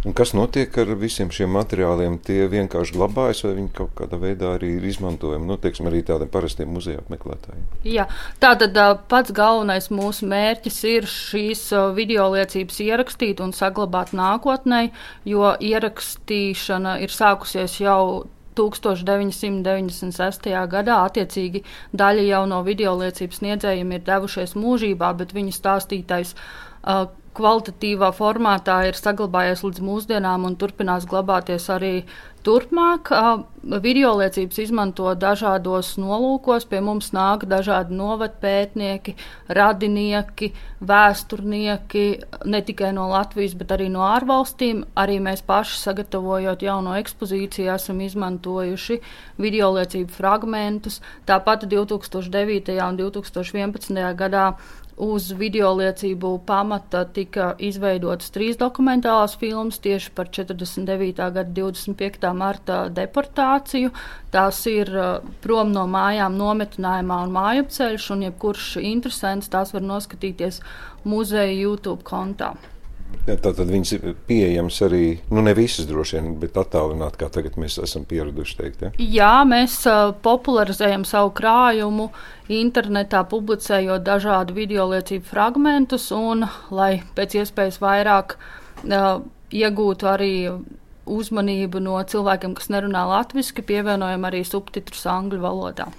[0.00, 2.16] Un kas notiek ar visiem šiem materiāliem?
[2.24, 6.30] Tie vienkārši glabājas, vai viņi kaut kādā veidā arī ir izmantojami, nu, teiksim, arī tādiem
[6.32, 7.66] parastiem muzeja apmeklētājiem?
[7.84, 8.06] Jā,
[8.40, 8.80] tātad
[9.12, 11.66] pats galvenais mūsu mērķis ir šīs
[11.98, 14.86] video liecības ierakstīt un saglabāt nākotnē,
[15.28, 18.24] jo ierakstīšana ir sākusies jau
[18.56, 20.50] 1996.
[20.72, 20.96] gadā.
[21.06, 21.62] Attiecīgi,
[21.96, 28.80] daļa jau no video liecības sniedzējiem ir devušies mūžībā, bet viņu stāstītais uh, kvalitatīvā formātā
[28.88, 31.92] ir saglabājies līdz mūsdienām un turpinās glabāties arī
[32.44, 33.10] turpmāk.
[33.84, 36.66] Video liecības izmanto dažādos nolūkos.
[36.70, 39.14] Pie mums nāk dažādi novatpētnieki,
[39.60, 40.50] radinieki,
[40.90, 42.04] vēsturnieki,
[42.50, 44.82] ne tikai no Latvijas, bet arī no ārvalstīm.
[44.98, 49.00] Arī mēs paši, sagatavojot jauno ekspozīciju, esam izmantojuši
[49.38, 51.00] video liecību fragmentus.
[51.28, 52.78] Tāpat 2009.
[52.88, 54.06] un 2011.
[54.18, 54.54] gadā
[55.00, 61.14] Uz video liecību pamata tika izveidotas trīs dokumentālās filmas tieši par 49.
[61.16, 62.26] gada 25.
[62.36, 63.94] marta deportāciju.
[64.34, 70.60] Tās ir uh, prom no mājām nometinājumā un mājupceļš, un jebkurš interesants tās var noskatīties
[71.08, 72.52] muzeja YouTube kontā.
[73.30, 77.78] Tātad viņas ir pieejamas arī, nu, ne visas droši vien, bet attālināti, kā tagad mēs
[77.82, 78.82] esam pieraduši teikt.
[78.82, 78.90] Ja?
[78.98, 82.08] Jā, mēs uh, popularizējam savu krājumu
[82.50, 89.20] internetā, publicējot dažādu video liecību fragmentus, un lai pēc iespējas vairāk uh,
[89.54, 90.34] iegūtu arī
[91.10, 95.90] uzmanību no cilvēkiem, kas nerunā latviešu, pievienojam arī subtitrus angļu valodā.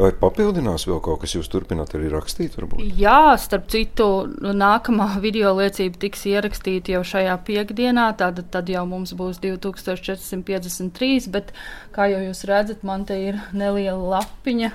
[0.00, 2.56] Vai papildinās vēl kaut kas, jūs turpināt arī rakstīt?
[2.56, 2.80] Varbūt?
[3.00, 4.06] Jā, starp citu,
[4.40, 11.52] nākamā video liecība tiks ierakstīta jau šajā piekdienā, tad, tad jau mums būs 2453, bet
[11.96, 14.70] kā jau jūs redzat, man te ir neliela lapiņa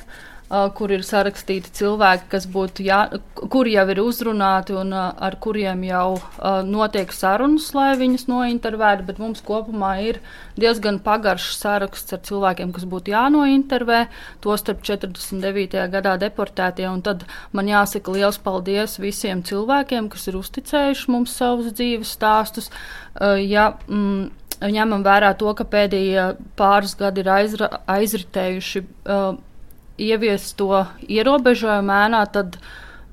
[0.49, 2.99] kur ir sarakstīti cilvēki, kas būtu, jā,
[3.34, 6.19] kuri jau ir uzrunāti un ar kuriem jau
[6.67, 10.19] notiek sarunas, lai viņus nointervētu, bet mums kopumā ir
[10.60, 14.03] diezgan pagaršs saraksts ar cilvēkiem, kas būtu jānointervē,
[14.45, 15.81] to starp 49.
[15.95, 21.73] gadā deportētie, un tad man jāsaka liels paldies visiem cilvēkiem, kas ir uzticējuši mums savus
[21.73, 22.69] dzīves stāstus.
[23.41, 24.29] Ja, mm,
[24.77, 26.29] ņemam vērā to, ka pēdējie
[26.60, 29.41] pāris gadi ir aizra, aizritējuši uh,
[30.01, 32.58] ieviest to ierobežojumu ēnā, tad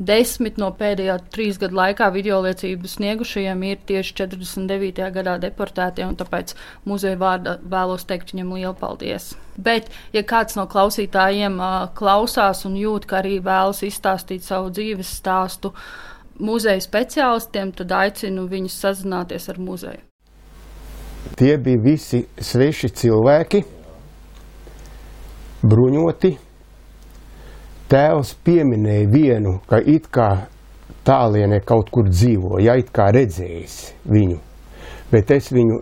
[0.02, 5.08] desmit no pēdējā trīs gadu laikā video liecību sniegušajiem ir tieši 49.
[5.14, 6.54] gadā deportēti, un tāpēc
[6.88, 9.32] muzeja vārdā vēlos teikt viņam lielu paldies.
[9.56, 15.12] Bet, ja kāds no klausītājiem uh, klausās un jūt, ka arī vēlas izstāstīt savu dzīves
[15.20, 15.74] stāstu
[16.42, 20.00] muzeja speciālistiem, tad aicinu viņus sazināties ar muzeju.
[21.38, 23.60] Tie bija visi sveši cilvēki,
[25.62, 26.32] bruņoti,
[27.92, 30.30] tēvs pieminēja vienu, ka it kā
[31.06, 33.76] tālienē kaut kur dzīvo, ja it kā redzējis
[34.08, 34.38] viņu.
[35.12, 35.80] Bet es viņu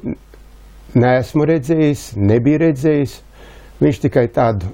[0.98, 3.20] neesmu redzējis, nebiju redzējis.
[3.80, 4.72] Viņš tikai tādu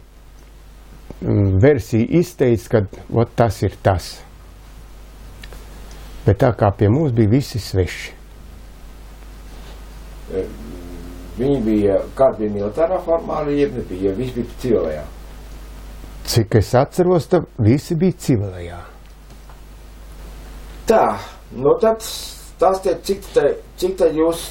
[1.20, 4.14] mm, versiju izteica, ka ot, tas ir tas.
[6.26, 8.14] Bet tā kā pie mums bija visi sveši.
[11.36, 15.04] Viņi bija kādi bija militārā formā, jeb nebija, ja visi bija civilajā.
[16.26, 18.80] Cik es atceros, tad visi bija civilajā.
[20.86, 21.02] Tā,
[21.54, 23.46] nu tad stāstiet, cik te,
[23.78, 24.48] cik te jūs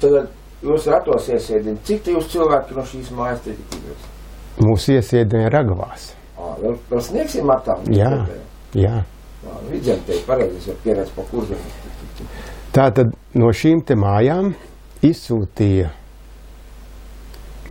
[0.00, 0.30] tagad
[0.64, 4.08] jūs ratos iesēdināt, cik te jūs cilvēki no šīs mājas te tikties?
[4.60, 6.10] Mūsu iesēdināja Ragavās.
[6.36, 7.84] Ā, vēl, vēl sniegsim matām?
[7.94, 8.10] Jā,
[8.76, 9.00] jā.
[9.40, 11.62] Ā, Vidzem te pareizi, es varu pieredzi pa kurzem.
[12.76, 14.52] Tātad no šīm te mājām
[15.06, 15.88] izsūtīja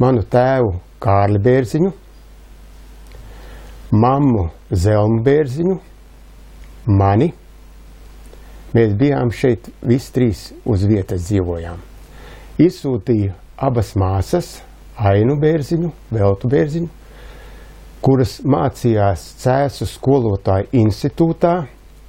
[0.02, 0.73] manu tēvu
[1.04, 1.91] Kārli Bērziņu,
[3.91, 5.75] mammu Zelmu Bērziņu,
[6.99, 7.32] mani.
[8.73, 11.80] Mēs bijām šeit visi trīs uz vietas dzīvojām.
[12.62, 14.60] Izsūtīja abas māsas,
[14.99, 16.89] Ainu Bērziņu, Veltu Bērziņu,
[18.06, 21.56] kuras mācījās Cēsu skolotāju institūtā,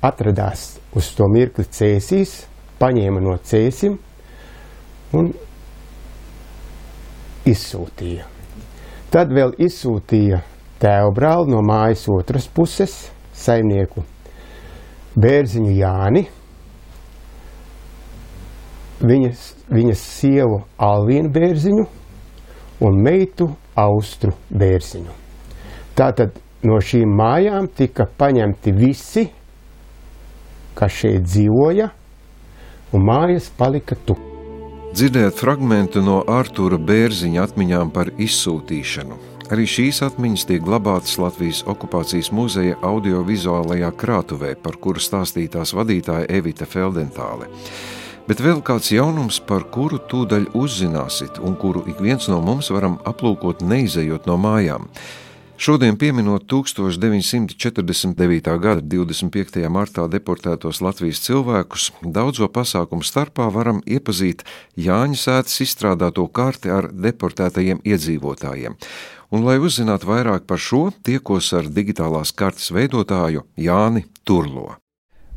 [0.04, 2.42] atradās uz to mirkli cēsīs,
[2.80, 3.96] paņēma no cēsim
[5.16, 5.32] un
[7.48, 8.26] izsūtīja.
[9.10, 10.42] Tad vēl izsūtīja
[10.80, 12.94] tēvu brāli no mājas otras puses,
[13.36, 14.04] saimnieku
[15.20, 16.24] Bērziņu Jāni,
[19.00, 21.86] viņas, viņas sievu Alvīnu Bērziņu
[22.86, 25.16] un meitu Austru Bērziņu.
[25.98, 29.26] Tātad no šīm mājām tika paņemti visi,
[30.78, 31.90] kas šeit dzīvoja,
[32.94, 34.28] un mājas palika tukšas.
[34.90, 39.29] Dzirdējāt fragment no Arthūra Bērziņa atmiņām par izsūtīšanu.
[39.50, 46.28] Arī šīs atmiņas tiek glabātas Latvijas okupācijas muzeja audiovizuālajā krātuvē, par kuru stāstīja tās vadītāja
[46.30, 47.48] Evita Feldentāle.
[48.30, 53.00] Bet vēl kāds jaunums, par kuru tūdaļ uzzināsiet, un kuru ik viens no mums varam
[53.10, 54.86] aplūkot neizejot no mājām.
[55.60, 58.54] Šodien, pieminot 1949.
[58.62, 59.66] gada 25.
[59.68, 64.46] martā deportētos Latvijas cilvēkus, daudzo pasākumu starpā varam iepazīt
[64.78, 68.78] Jāņa sēdes izstrādāto karti ar deportētajiem iedzīvotājiem.
[69.30, 74.72] Un, lai uzzinātu vairāk par šo, tiekos ar digitālās kartes veidotāju Jāni Turlo.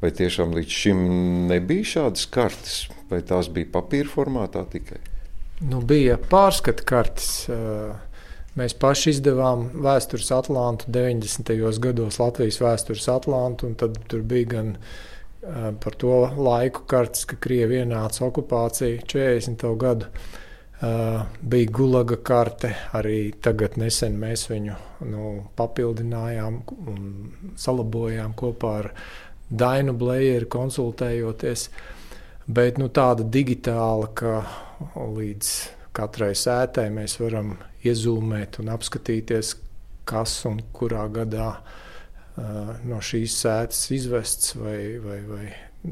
[0.01, 1.03] Vai tiešām līdz šim
[1.51, 2.79] nebija šādas kartes,
[3.12, 4.97] vai tās bija papīra formātā tikai?
[5.62, 7.29] Nu, bija pārskatu kartes.
[8.58, 11.53] Mēs paši izdevām vēstures Atlantu 90.
[11.82, 14.75] gados, Latvijas vēstures Atlantu, un tad tur bija gan
[15.86, 19.69] par to laiku kartes, ka Krievija ienāca okupācija 40.
[19.77, 20.10] gadu.
[20.84, 24.74] Uh, bija gulaga karte, arī tagad nesen mēs viņu
[25.08, 26.58] nu, papildinājām
[26.91, 27.06] un
[27.56, 28.89] salabojām kopā ar
[29.48, 31.69] Dainu Blējeru konsultējoties.
[32.52, 34.36] Bet nu, tāda digitāla, ka
[35.00, 35.56] līdz
[35.96, 37.56] katrai sētai mēs varam
[37.88, 39.56] iezūmēt un apskatīties,
[40.04, 45.46] kas un kurā gadā uh, no šīs sēdes izvests, vai, vai, vai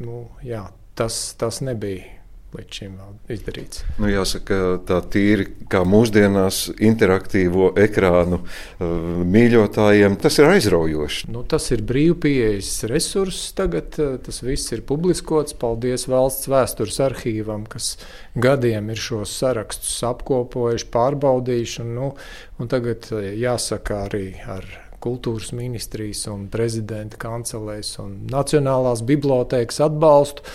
[0.04, 0.66] nu, jā,
[1.00, 2.20] tas, tas nebija
[2.58, 3.84] līdz šim vēl izdarīts.
[4.02, 8.92] Nu, jāsaka, tā tīri kā mūsdienās interaktīvo ekrānu uh,
[9.28, 11.32] mīļotājiem, tas ir aizraujoši.
[11.32, 15.56] Nu, tas ir brīvpieejas resurss tagad, tas viss ir publiskots.
[15.62, 17.96] Paldies valsts vēstures arhīvam, kas
[18.36, 21.82] gadiem ir šos sarakstus apkopojuši, pārbaudījuši.
[21.86, 22.14] Un, nu,
[22.60, 23.10] un tagad
[23.40, 24.68] jāsaka arī ar
[25.02, 30.46] kultūras ministrijas un prezidenta kancelēs un Nacionālās bibliotēkas atbalstu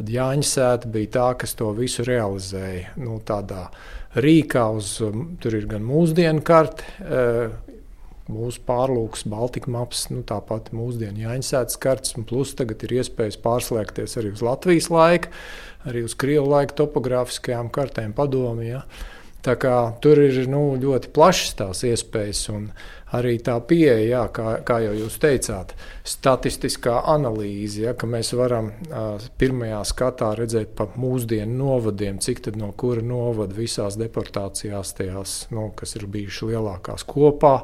[0.00, 2.94] Tad Jāņa sēta bija tā, kas to visu realizēja.
[2.96, 3.66] Nu, tādā
[4.16, 7.50] rīkā uz, um, tur ir gan mūsdienu karte, eh,
[8.32, 14.16] mūsu pārlūks, Baltika maps, nu, tāpat mūsdienu Jāņasētas kartes, un plus tagad ir iespējas pārslēgties
[14.16, 15.28] arī uz Latvijas laika,
[15.84, 18.70] arī uz Krievu laika topogrāfiskajām kartēm padomju.
[18.70, 18.82] Ja?
[19.40, 19.74] Tā kā
[20.04, 22.66] tur ir nu, ļoti plašas tās iespējas, un
[23.16, 25.72] arī tā pieeja, jā, kā, kā jau jūs teicāt,
[26.06, 32.70] statistiskā analīze, ja, ka mēs varam uh, pirmajā skatā redzēt pa mūsdienu novadiem, cik no
[32.78, 37.56] kura novada visās deportācijās, tajās, nu, kas ir bijušas lielākās kopā,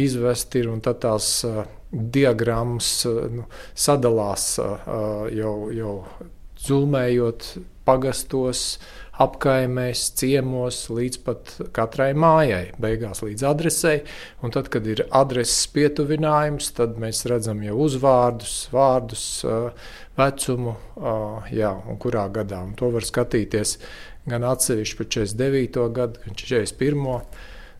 [0.00, 5.94] izvesti ir, un tad tās uh, diagrammas uh, nu, sadalās uh, jau, jau
[6.58, 7.52] zulmējot
[7.88, 8.78] pagastos,
[9.22, 14.02] apkaimēs, ciemos, līdz pat katrai mājai, beigās līdz adresei.
[14.44, 19.26] Un tad, kad ir adreses pietuvinājums, tad mēs redzam jau uzvārdus, vārdus,
[20.18, 20.76] vecumu,
[21.54, 22.62] jā, un kurā gadā.
[22.66, 23.78] Un to var skatīties
[24.28, 25.86] gan atsevišķi par 49.
[25.98, 27.22] gadu, gan 41.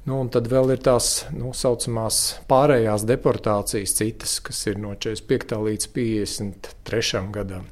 [0.09, 4.95] Nu, un tad vēl ir tās tā nu, saucamās pārējās deportācijas, citas, kas ir no
[4.97, 5.59] 45.
[5.67, 7.25] līdz 53.
[7.35, 7.67] gadam.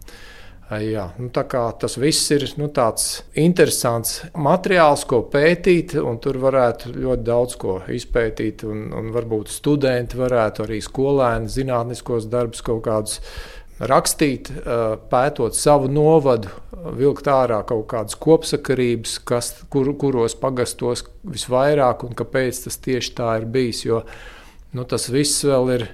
[0.66, 7.22] Jā, nu, tas viss ir nu, tāds interesants materiāls, ko pētīt, un tur varētu ļoti
[7.22, 8.64] daudz ko izpētīt.
[8.66, 13.20] Un, un varbūt studenti varētu arī skolēni zinātniskos darbus kaut kādus
[13.78, 14.50] rakstīt,
[15.12, 16.50] pētot savu novadu,
[16.98, 23.36] vilkt ārā kaut kādas kopsakarības, kas, kur, kuros pagastos visvairāk un kāpēc tas tieši tā
[23.38, 23.84] ir bijis.
[23.86, 24.02] Jo
[24.74, 25.90] nu, tas viss vēl ir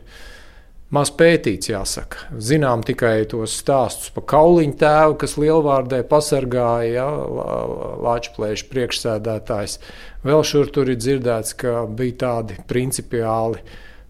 [0.92, 2.28] maz pētīts, jāsaka.
[2.36, 7.06] Zinām tikai tos stāstus par kauliņu tēvu, kas lielvārdē pasargāja ja,
[8.02, 9.78] Latvijas priekšsēdētājs.
[10.26, 13.62] Vēl šur tur ir dzirdēts, ka bija tādi principiāli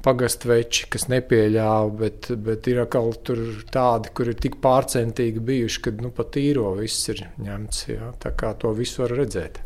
[0.02, 6.10] pagastveči, kas nepieļāva, bet, bet ir atkal tādi, kur ir tik pārcentīgi bijuši, ka nu,
[6.14, 7.84] pat īro viss ir ņemts.
[7.92, 9.62] Jā, tā kā to visu var redzēt.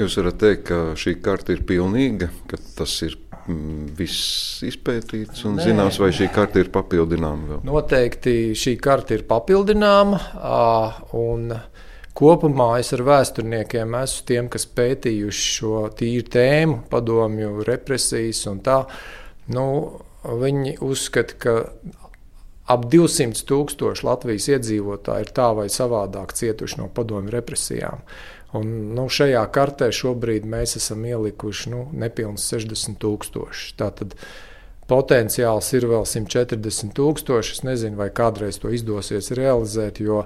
[0.00, 3.14] Jūs varat teikt, ka šī karte ir pilnīga, ka tas ir
[3.48, 5.66] viss izpētīts un Nē.
[5.70, 7.60] zināms, vai šī karte ir papildināma vēl?
[7.68, 10.20] Noteikti šī karte ir papildināma.
[11.16, 11.54] Un
[12.18, 18.82] kopumā es ar vēsturniekiem esmu tiem, kas pētījuši šo tīru tēmu, padomju represijas un tā.
[19.54, 19.64] Nu,
[20.28, 21.56] viņi uzskata, ka
[22.68, 28.04] ap 200 tūkstoši Latvijas iedzīvotāji ir tā vai savādāk cietuši no padomju represijām.
[28.56, 33.74] Un, nu, šajā kartē šobrīd mēs esam ielikuši nu, nepilnīgi 60 tūkstoši.
[33.76, 34.14] Tātad
[34.88, 37.58] potenciāls ir vēl 140 tūkstoši.
[37.58, 40.22] Es nezinu, vai kādreiz to izdosies realizēt, jo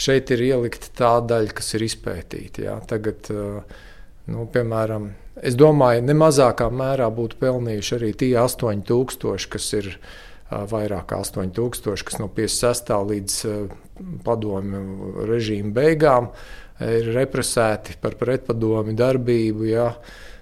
[0.00, 2.64] šeit ir ielikta tā daļa, kas ir izpētīta.
[2.66, 2.76] Jā.
[2.90, 9.92] Tagad, nu, piemēram, es domāju, ne mazākā mērā būtu pelnījuši arī tie 8000, kas ir
[10.50, 12.90] vairāk kā 8000, kas no 56.
[13.12, 13.36] līdz
[14.24, 16.30] padomju režīmu beigām
[16.80, 19.68] ir represēti par pretpadomi darbību.
[19.68, 19.92] Ja.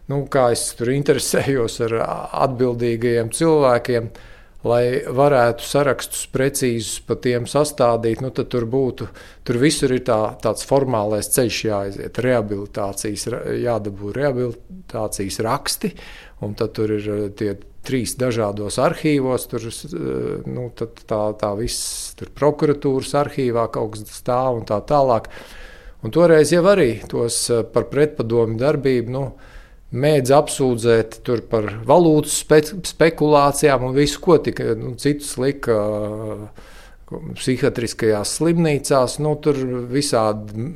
[0.09, 1.99] Nu, kā es tur interesējos ar
[2.47, 4.09] atbildīgajiem cilvēkiem,
[4.69, 9.07] lai varētu sarakstus precīzus par tiem sastādīt, nu, tad tur būtu,
[9.47, 13.29] tur visur ir tā, tāds formālais ceļš jāaiziet, rehabilitācijas,
[13.63, 15.93] jādabū rehabilitācijas raksti,
[16.47, 17.53] un tad tur ir tie
[17.89, 19.65] trīs dažādos arhīvos, tur
[20.47, 25.31] nu, tā, tā viss, tur prokuratūras arhīvā kaut kas stāv un tā tālāk.
[26.05, 29.25] Un toreiz jau arī tos eh, par pretpadomu darbību nu,
[29.91, 31.21] mēdz apsūdzēt
[31.51, 36.67] par valūtas spe spekulācijām un visu, ko tik nu, citus lika uh,
[37.09, 39.19] psihiatriskajās slimnīcās.
[39.25, 39.59] Nu, tur
[39.91, 40.69] visādi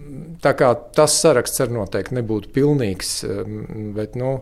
[0.43, 3.15] tas saraksts arī noteikti nebūtu pilnīgs,
[3.97, 4.39] bet nu,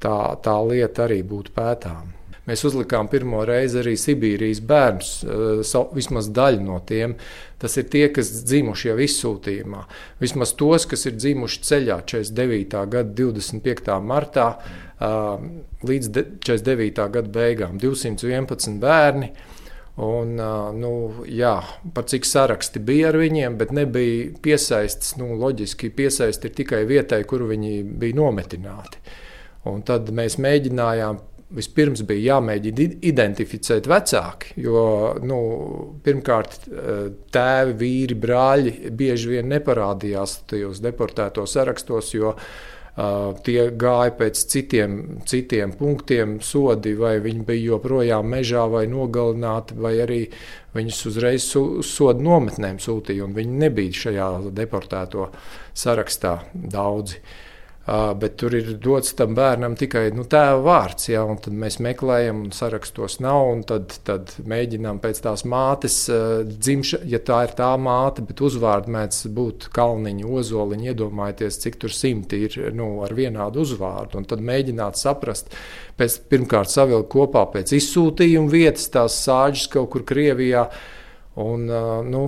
[0.00, 2.16] tā, tā lieta arī būtu pētāma.
[2.46, 7.16] Mēs uzlikām pirmo reizi arī Sibīrijas bērnus, eh, vismaz daļu no tiem.
[7.58, 9.82] Tas ir tie, kas dzimuši jau izsūtījumā.
[10.20, 12.86] Vismaz tos, kas ir dzimuši ceļā 49.
[12.86, 13.98] gada 25.
[14.00, 14.46] martā
[15.00, 15.48] eh,
[15.82, 17.08] līdz 49.
[17.10, 19.32] gada beigām- 211 bērni.
[19.96, 25.16] Un, eh, nu, jā, par cik saraksti bija ar viņiem, bet nebija piesaistīts.
[25.18, 29.02] Nu, loģiski piesaisti ir tikai vietai, kur viņi bija nometināti.
[29.66, 31.18] Un tad mēs mēģinājām
[31.54, 34.54] vispirms bija jāmēģina identificēt vecāki.
[34.62, 34.80] Jo
[35.22, 35.40] nu,
[36.04, 37.02] pirmkārt, eh,
[37.32, 44.98] tēvi, vīri, brāļi bieži vien neparādījās tajos deportēto sarakstos, jo uh, tie gāja pēc citiem,
[45.28, 50.20] citiem punktiem, sodi, vai viņi bija joprojām mežā, vai nogalināti, vai arī
[50.74, 55.30] viņus uzreiz uz sodu nometnēm sūtīja, un viņi nebija šajā deportēto
[55.76, 57.20] sarakstā daudzi.
[57.20, 57.42] Uh,
[57.86, 61.06] Bet tur ir dots tam bērnam tikai nu, tēva vārds.
[61.06, 63.52] Ja, tad mēs meklējam, un sarakstos nav.
[63.70, 66.00] Tad, tad mēģinām pēc tās mātes
[66.50, 70.90] dzimšanas, ja tā ir tā māte, bet uzvārds mēdz būt kalniņa, ozoliņa.
[70.90, 74.24] Iedomājieties, cik tur simti ir nu, ar vienādu uzvārdu.
[74.34, 75.54] Tad mēģināt saprast,
[75.94, 80.66] pēc, pirmkārt, savilkt kopā pēc izsūtījuma vietas, tās sāģis kaut kur Krievijā.
[81.38, 81.70] Un,
[82.10, 82.26] nu,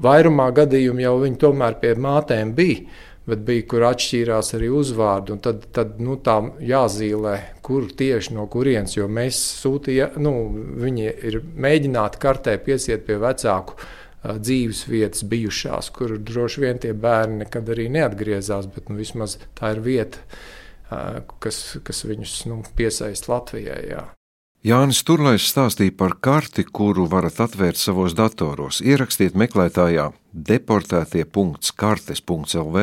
[0.00, 2.88] vairumā gadījumu jau viņi tomēr pie mātēm bija.
[3.30, 5.38] Bet bija, kur atšķīrās arī uzvārdi.
[5.44, 10.34] Tad, tad nu, tā jāzīmē, kur tieši no kurienes, jo mēs sūtījām, nu,
[10.82, 13.78] viņi ir mēģināti kartē piesiet pie vecāku
[14.20, 19.72] dzīves vietas bijušās, kur droši vien tie bērni nekad arī neatgriezās, bet nu, vismaz tā
[19.76, 20.20] ir vieta,
[21.40, 23.82] kas, kas viņus nu, piesaista Latvijai.
[23.94, 24.08] Jā.
[24.60, 28.84] Jānis Turlais stāstīja par karti, kuru varat atvērt savos datoros.
[28.84, 32.82] Ierakstiet meklētājā deportētie.kartes.lv,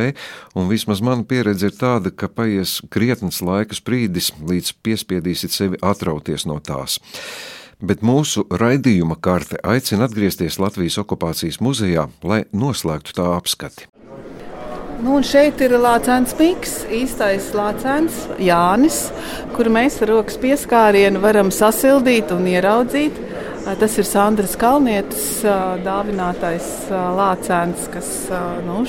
[0.58, 6.50] un vismaz mana pieredze ir tāda, ka paies krietnes laika sprīdis, līdz piespiedīsiet sevi atrauties
[6.50, 6.98] no tās.
[7.78, 13.86] Bet mūsu raidījuma karte aicina atgriezties Latvijas okupācijas muzejā, lai noslēgtu tā apskati.
[14.98, 18.98] Nu, šeit ir Lācis Mikls, īstais Lācis Jānis,
[19.54, 23.20] kuru mēs ar rokas pieskārienu varam sasildīt un ieraudzīt.
[23.78, 25.44] Tas ir Sandras Kalnietes
[25.86, 28.12] dāvinātais lācēns, kas
[28.66, 28.82] nu,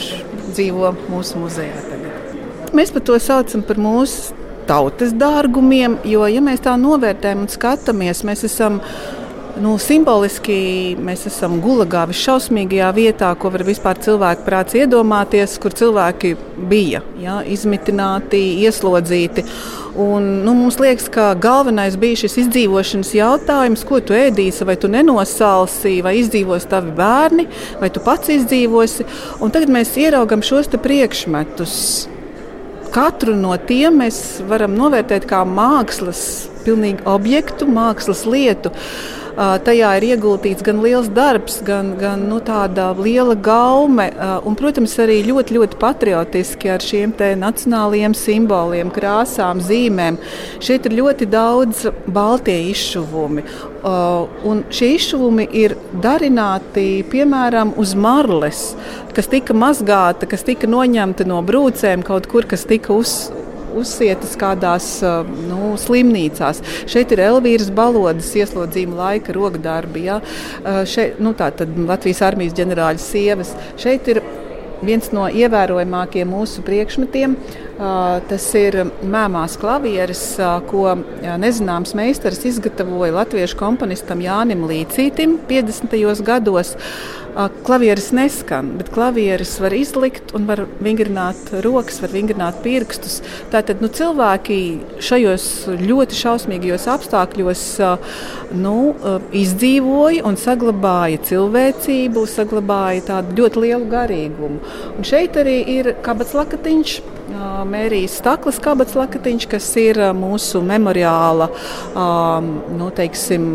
[0.55, 1.85] dzīvo mūsu muzejā.
[1.91, 2.73] Tagad.
[2.79, 4.37] Mēs par to saucam par mūsu
[4.69, 8.81] tautas dārgumiem, jo, ja mēs tā novērtējam un skatāmies, mēs esam
[9.59, 16.31] Nu, simboliski mēs esam gulagā visšausmīgajā vietā, ko var vispār cilvēku prāts iedomāties, kur cilvēki
[16.71, 19.43] bija ja, izmitināti, ieslodzīti.
[19.99, 24.91] Un, nu, mums liekas, ka galvenais bija šis izdzīvošanas jautājums, ko tu ēdīsi, vai tu
[24.93, 27.49] nenosalsi, vai izdzīvos tavi bērni,
[27.83, 29.09] vai tu pats izdzīvosi.
[29.43, 31.75] Un tagad mēs ieraugam šos priekšmetus.
[32.95, 36.21] Katru no tiem mēs varam novērtēt kā mākslas
[37.09, 38.71] objektu, mākslas lietu.
[39.39, 44.09] Tajā ir ieguldīts gan liels darbs, gan, gan nu, tāda liela gaume,
[44.43, 50.18] un, protams, arī ļoti, ļoti patriotiski ar šiem nacionālajiem simboliem, krāsām, zīmēm.
[50.59, 53.47] Šeit ir ļoti daudz baltie izšuvumi.
[54.51, 58.72] Un šie izšuvumi ir darināti piemēram uz marles,
[59.14, 63.28] kas tika mazgāta, kas tika noņemta no brūcēm kaut kur, kas tika uz,
[63.77, 64.89] uzsietas kādās
[65.49, 66.62] nu, slimnīcās.
[66.91, 70.09] Šeit ir Elvīras balodas ieslodzījuma laika rokdarbi.
[70.09, 70.21] Ja?
[70.89, 73.55] Šeit, nu, tā tad Latvijas armijas ģenerāļa sievas.
[73.81, 74.23] Šeit ir
[74.85, 77.37] viens no ievērojamākajiem mūsu priekšmetiem.
[78.29, 80.23] Tas ir mēmās klavieres,
[80.71, 80.97] ko
[81.39, 85.99] nezināms meistars izgatavoja latviešu komponistam Jānim Līcītim 50.
[86.27, 86.75] gados.
[87.39, 93.20] Klavieres neskan, bet klavieres var izlikt un var vingrināt rokas, var vingrināt pirkstus.
[93.53, 94.57] Tātad nu, cilvēki
[95.07, 95.45] šajos
[95.78, 97.62] ļoti šausmīgajos apstākļos
[98.59, 98.74] nu,
[99.39, 104.59] izdzīvoja un saglabāja cilvēcību, saglabāja tādu ļoti lielu garīgumu.
[104.97, 106.97] Un šeit arī ir kabats lakatiņš.
[107.68, 111.47] Mērijas Staklas kabats lakatiņš, kas ir mūsu memoriāla,
[111.95, 113.47] nu, teiksim,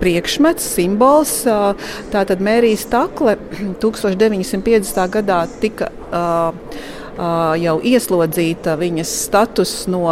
[0.00, 1.40] priekšmets, simbols.
[2.12, 3.36] Tātad Mērijas Takle
[3.82, 5.02] 1950.
[5.18, 5.92] gadā tika
[7.58, 10.04] jau ieslodzīta viņas status no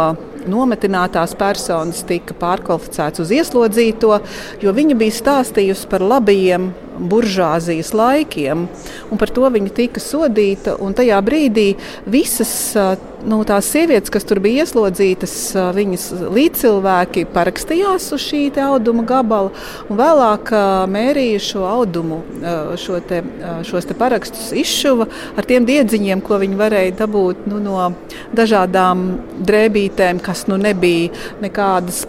[0.47, 4.19] nometinātās personas tika pārkvalificēts uz ieslodzīto,
[4.63, 8.67] jo viņa bija stāstījusi par labajiem buržāzijas laikiem,
[9.19, 10.77] par to viņa tika sodīta.
[10.97, 11.67] Tajā brīdī
[12.09, 12.51] visas
[13.27, 15.35] nu, tās sievietes, kas tur bija ieslodzītas,
[15.77, 19.51] viņas līdzcilvēki parakstījās uz šī auduma gabala,
[19.89, 20.51] un vēlāk
[20.91, 22.21] mērīja šo audumu,
[22.79, 23.21] šo te,
[23.67, 27.91] šos te parakstus izšuva ar tiem diedziņiem, ko viņi varēja dabūt nu, no
[28.37, 29.07] dažādām
[29.47, 31.11] drēbītēm, kas nu nebija
[31.43, 32.05] nekādas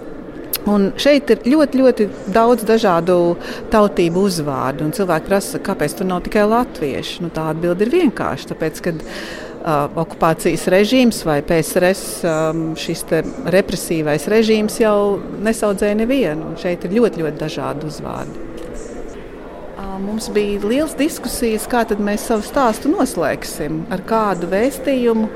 [0.68, 3.18] Un šeit ir ļoti, ļoti daudz dažādu
[3.72, 4.88] tautību uzvārdu.
[4.96, 7.22] Cilvēki prasa, kāpēc tur nav tikai latvieši.
[7.24, 8.50] Nu, tā atbilde ir vienkārša.
[8.52, 13.06] Tāpēc, kad, uh, okupācijas režīms vai PSRS um, šis
[13.54, 14.98] represīvais režīms jau
[15.44, 16.54] nesaudzēja nevienu.
[16.60, 18.44] Šeit ir ļoti, ļoti dažādi uzvārdi.
[19.98, 25.26] Mums bija liels diskusijas, kā mēs savu stāstu noslēgsim, ar kādu vēstījumu.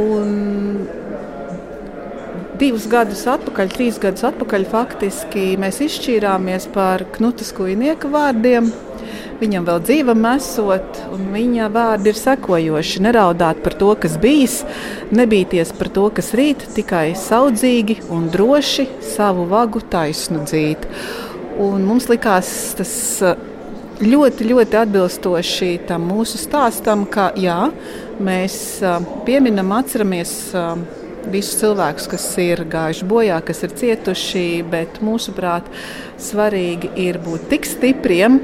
[0.00, 0.30] Un
[2.60, 8.68] divus gadus atpakaļ, trīs gadus atpakaļ, faktiski mēs izšķīrāmies par Knutas Kujnieka vārdiem.
[9.40, 13.00] Viņam vēl dzīvam esot, un viņa vārdi ir sekojoši.
[13.06, 14.58] Neraudāt par to, kas bijis,
[15.16, 20.84] nebīties par to, kas rīt, tikai saudzīgi un droši savu vagu taisnu dzīt.
[21.60, 22.94] Un mums likās tas
[23.24, 23.40] uh,
[24.04, 27.62] ļoti, ļoti atbilstoši tam mūsu stāstam, ka jā,
[28.20, 35.00] mēs uh, pieminam, atceramies uh, visus cilvēkus, kas ir gājuši bojā, kas ir cietuši, bet
[35.04, 35.68] mūsuprāt,
[36.20, 38.40] svarīgi ir būt tik stipriem,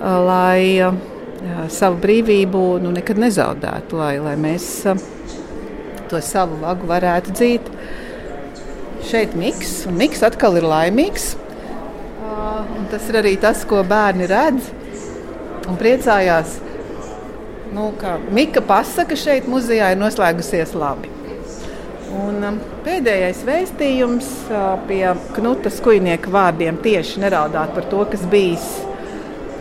[0.00, 0.92] lai
[1.72, 4.66] savu brīvību nu, nekad nezaudētu, lai, lai mēs
[6.10, 7.70] to savu vagu varētu dzīt.
[9.08, 11.32] Šeit miks, un miks atkal ir laimīgs.
[12.22, 14.68] Un tas ir arī tas, ko bērni redz
[15.68, 16.58] un priecājās.
[17.72, 17.90] nu,
[18.30, 21.10] Mika pasaka šeit muzejā ir noslēgusies labi.
[22.12, 28.66] Un, um, pēdējais vēstījums uh, pie Knuta skujnieka vārdiem tieši neraudāt par to, kas bijis,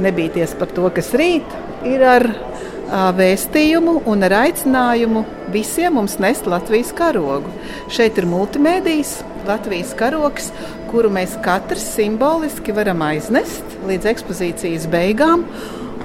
[0.04, 1.48] nebīties par to, kas rīt,
[1.88, 5.24] ir ar uh, vēstījumu un ar aicinājumu
[5.54, 7.54] visiem mums nest Latvijas karogu.
[7.92, 10.52] Šeit ir multimēdijas, Latvijas karoks,
[10.92, 15.48] kuru mēs katrs simboliski varam aiznest līdz ekspozīcijas beigām.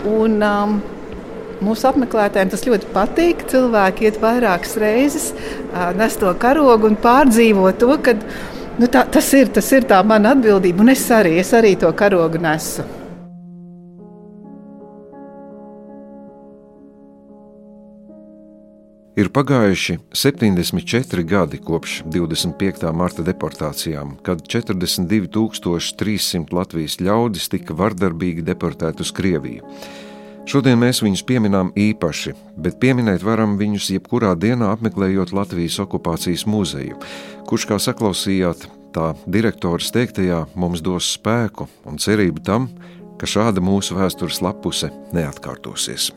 [0.07, 0.79] Un, um,
[1.65, 3.47] Mūsu apmeklētājiem tas ļoti patīk.
[3.49, 5.31] Cilvēki iet vairākas reizes,
[5.97, 8.13] nes to karogu un pārdzīvo to, ka
[8.77, 10.85] nu, tā, tas, ir, tas ir tā mana atbildība.
[10.85, 12.85] Un es arī, es arī to karogu nesu.
[19.17, 22.93] Ir pagājuši 74 gadi kopš 25.
[22.93, 29.65] marta deportācijām, kad 42,300 Latvijas ļaudis tika vardarbīgi deportēti uz Krieviju.
[30.47, 32.33] Šodien mēs viņus pieminām īpaši,
[32.63, 37.01] bet pieminēt varam viņus jebkurā dienā apmeklējot Latvijas okupācijas muzeju,
[37.51, 42.69] kurš, kā saklausījāt, tā direktors teiktajā mums dos spēku un cerību tam,
[43.19, 46.13] ka šāda mūsu vēstures lapuse neatkārtosies.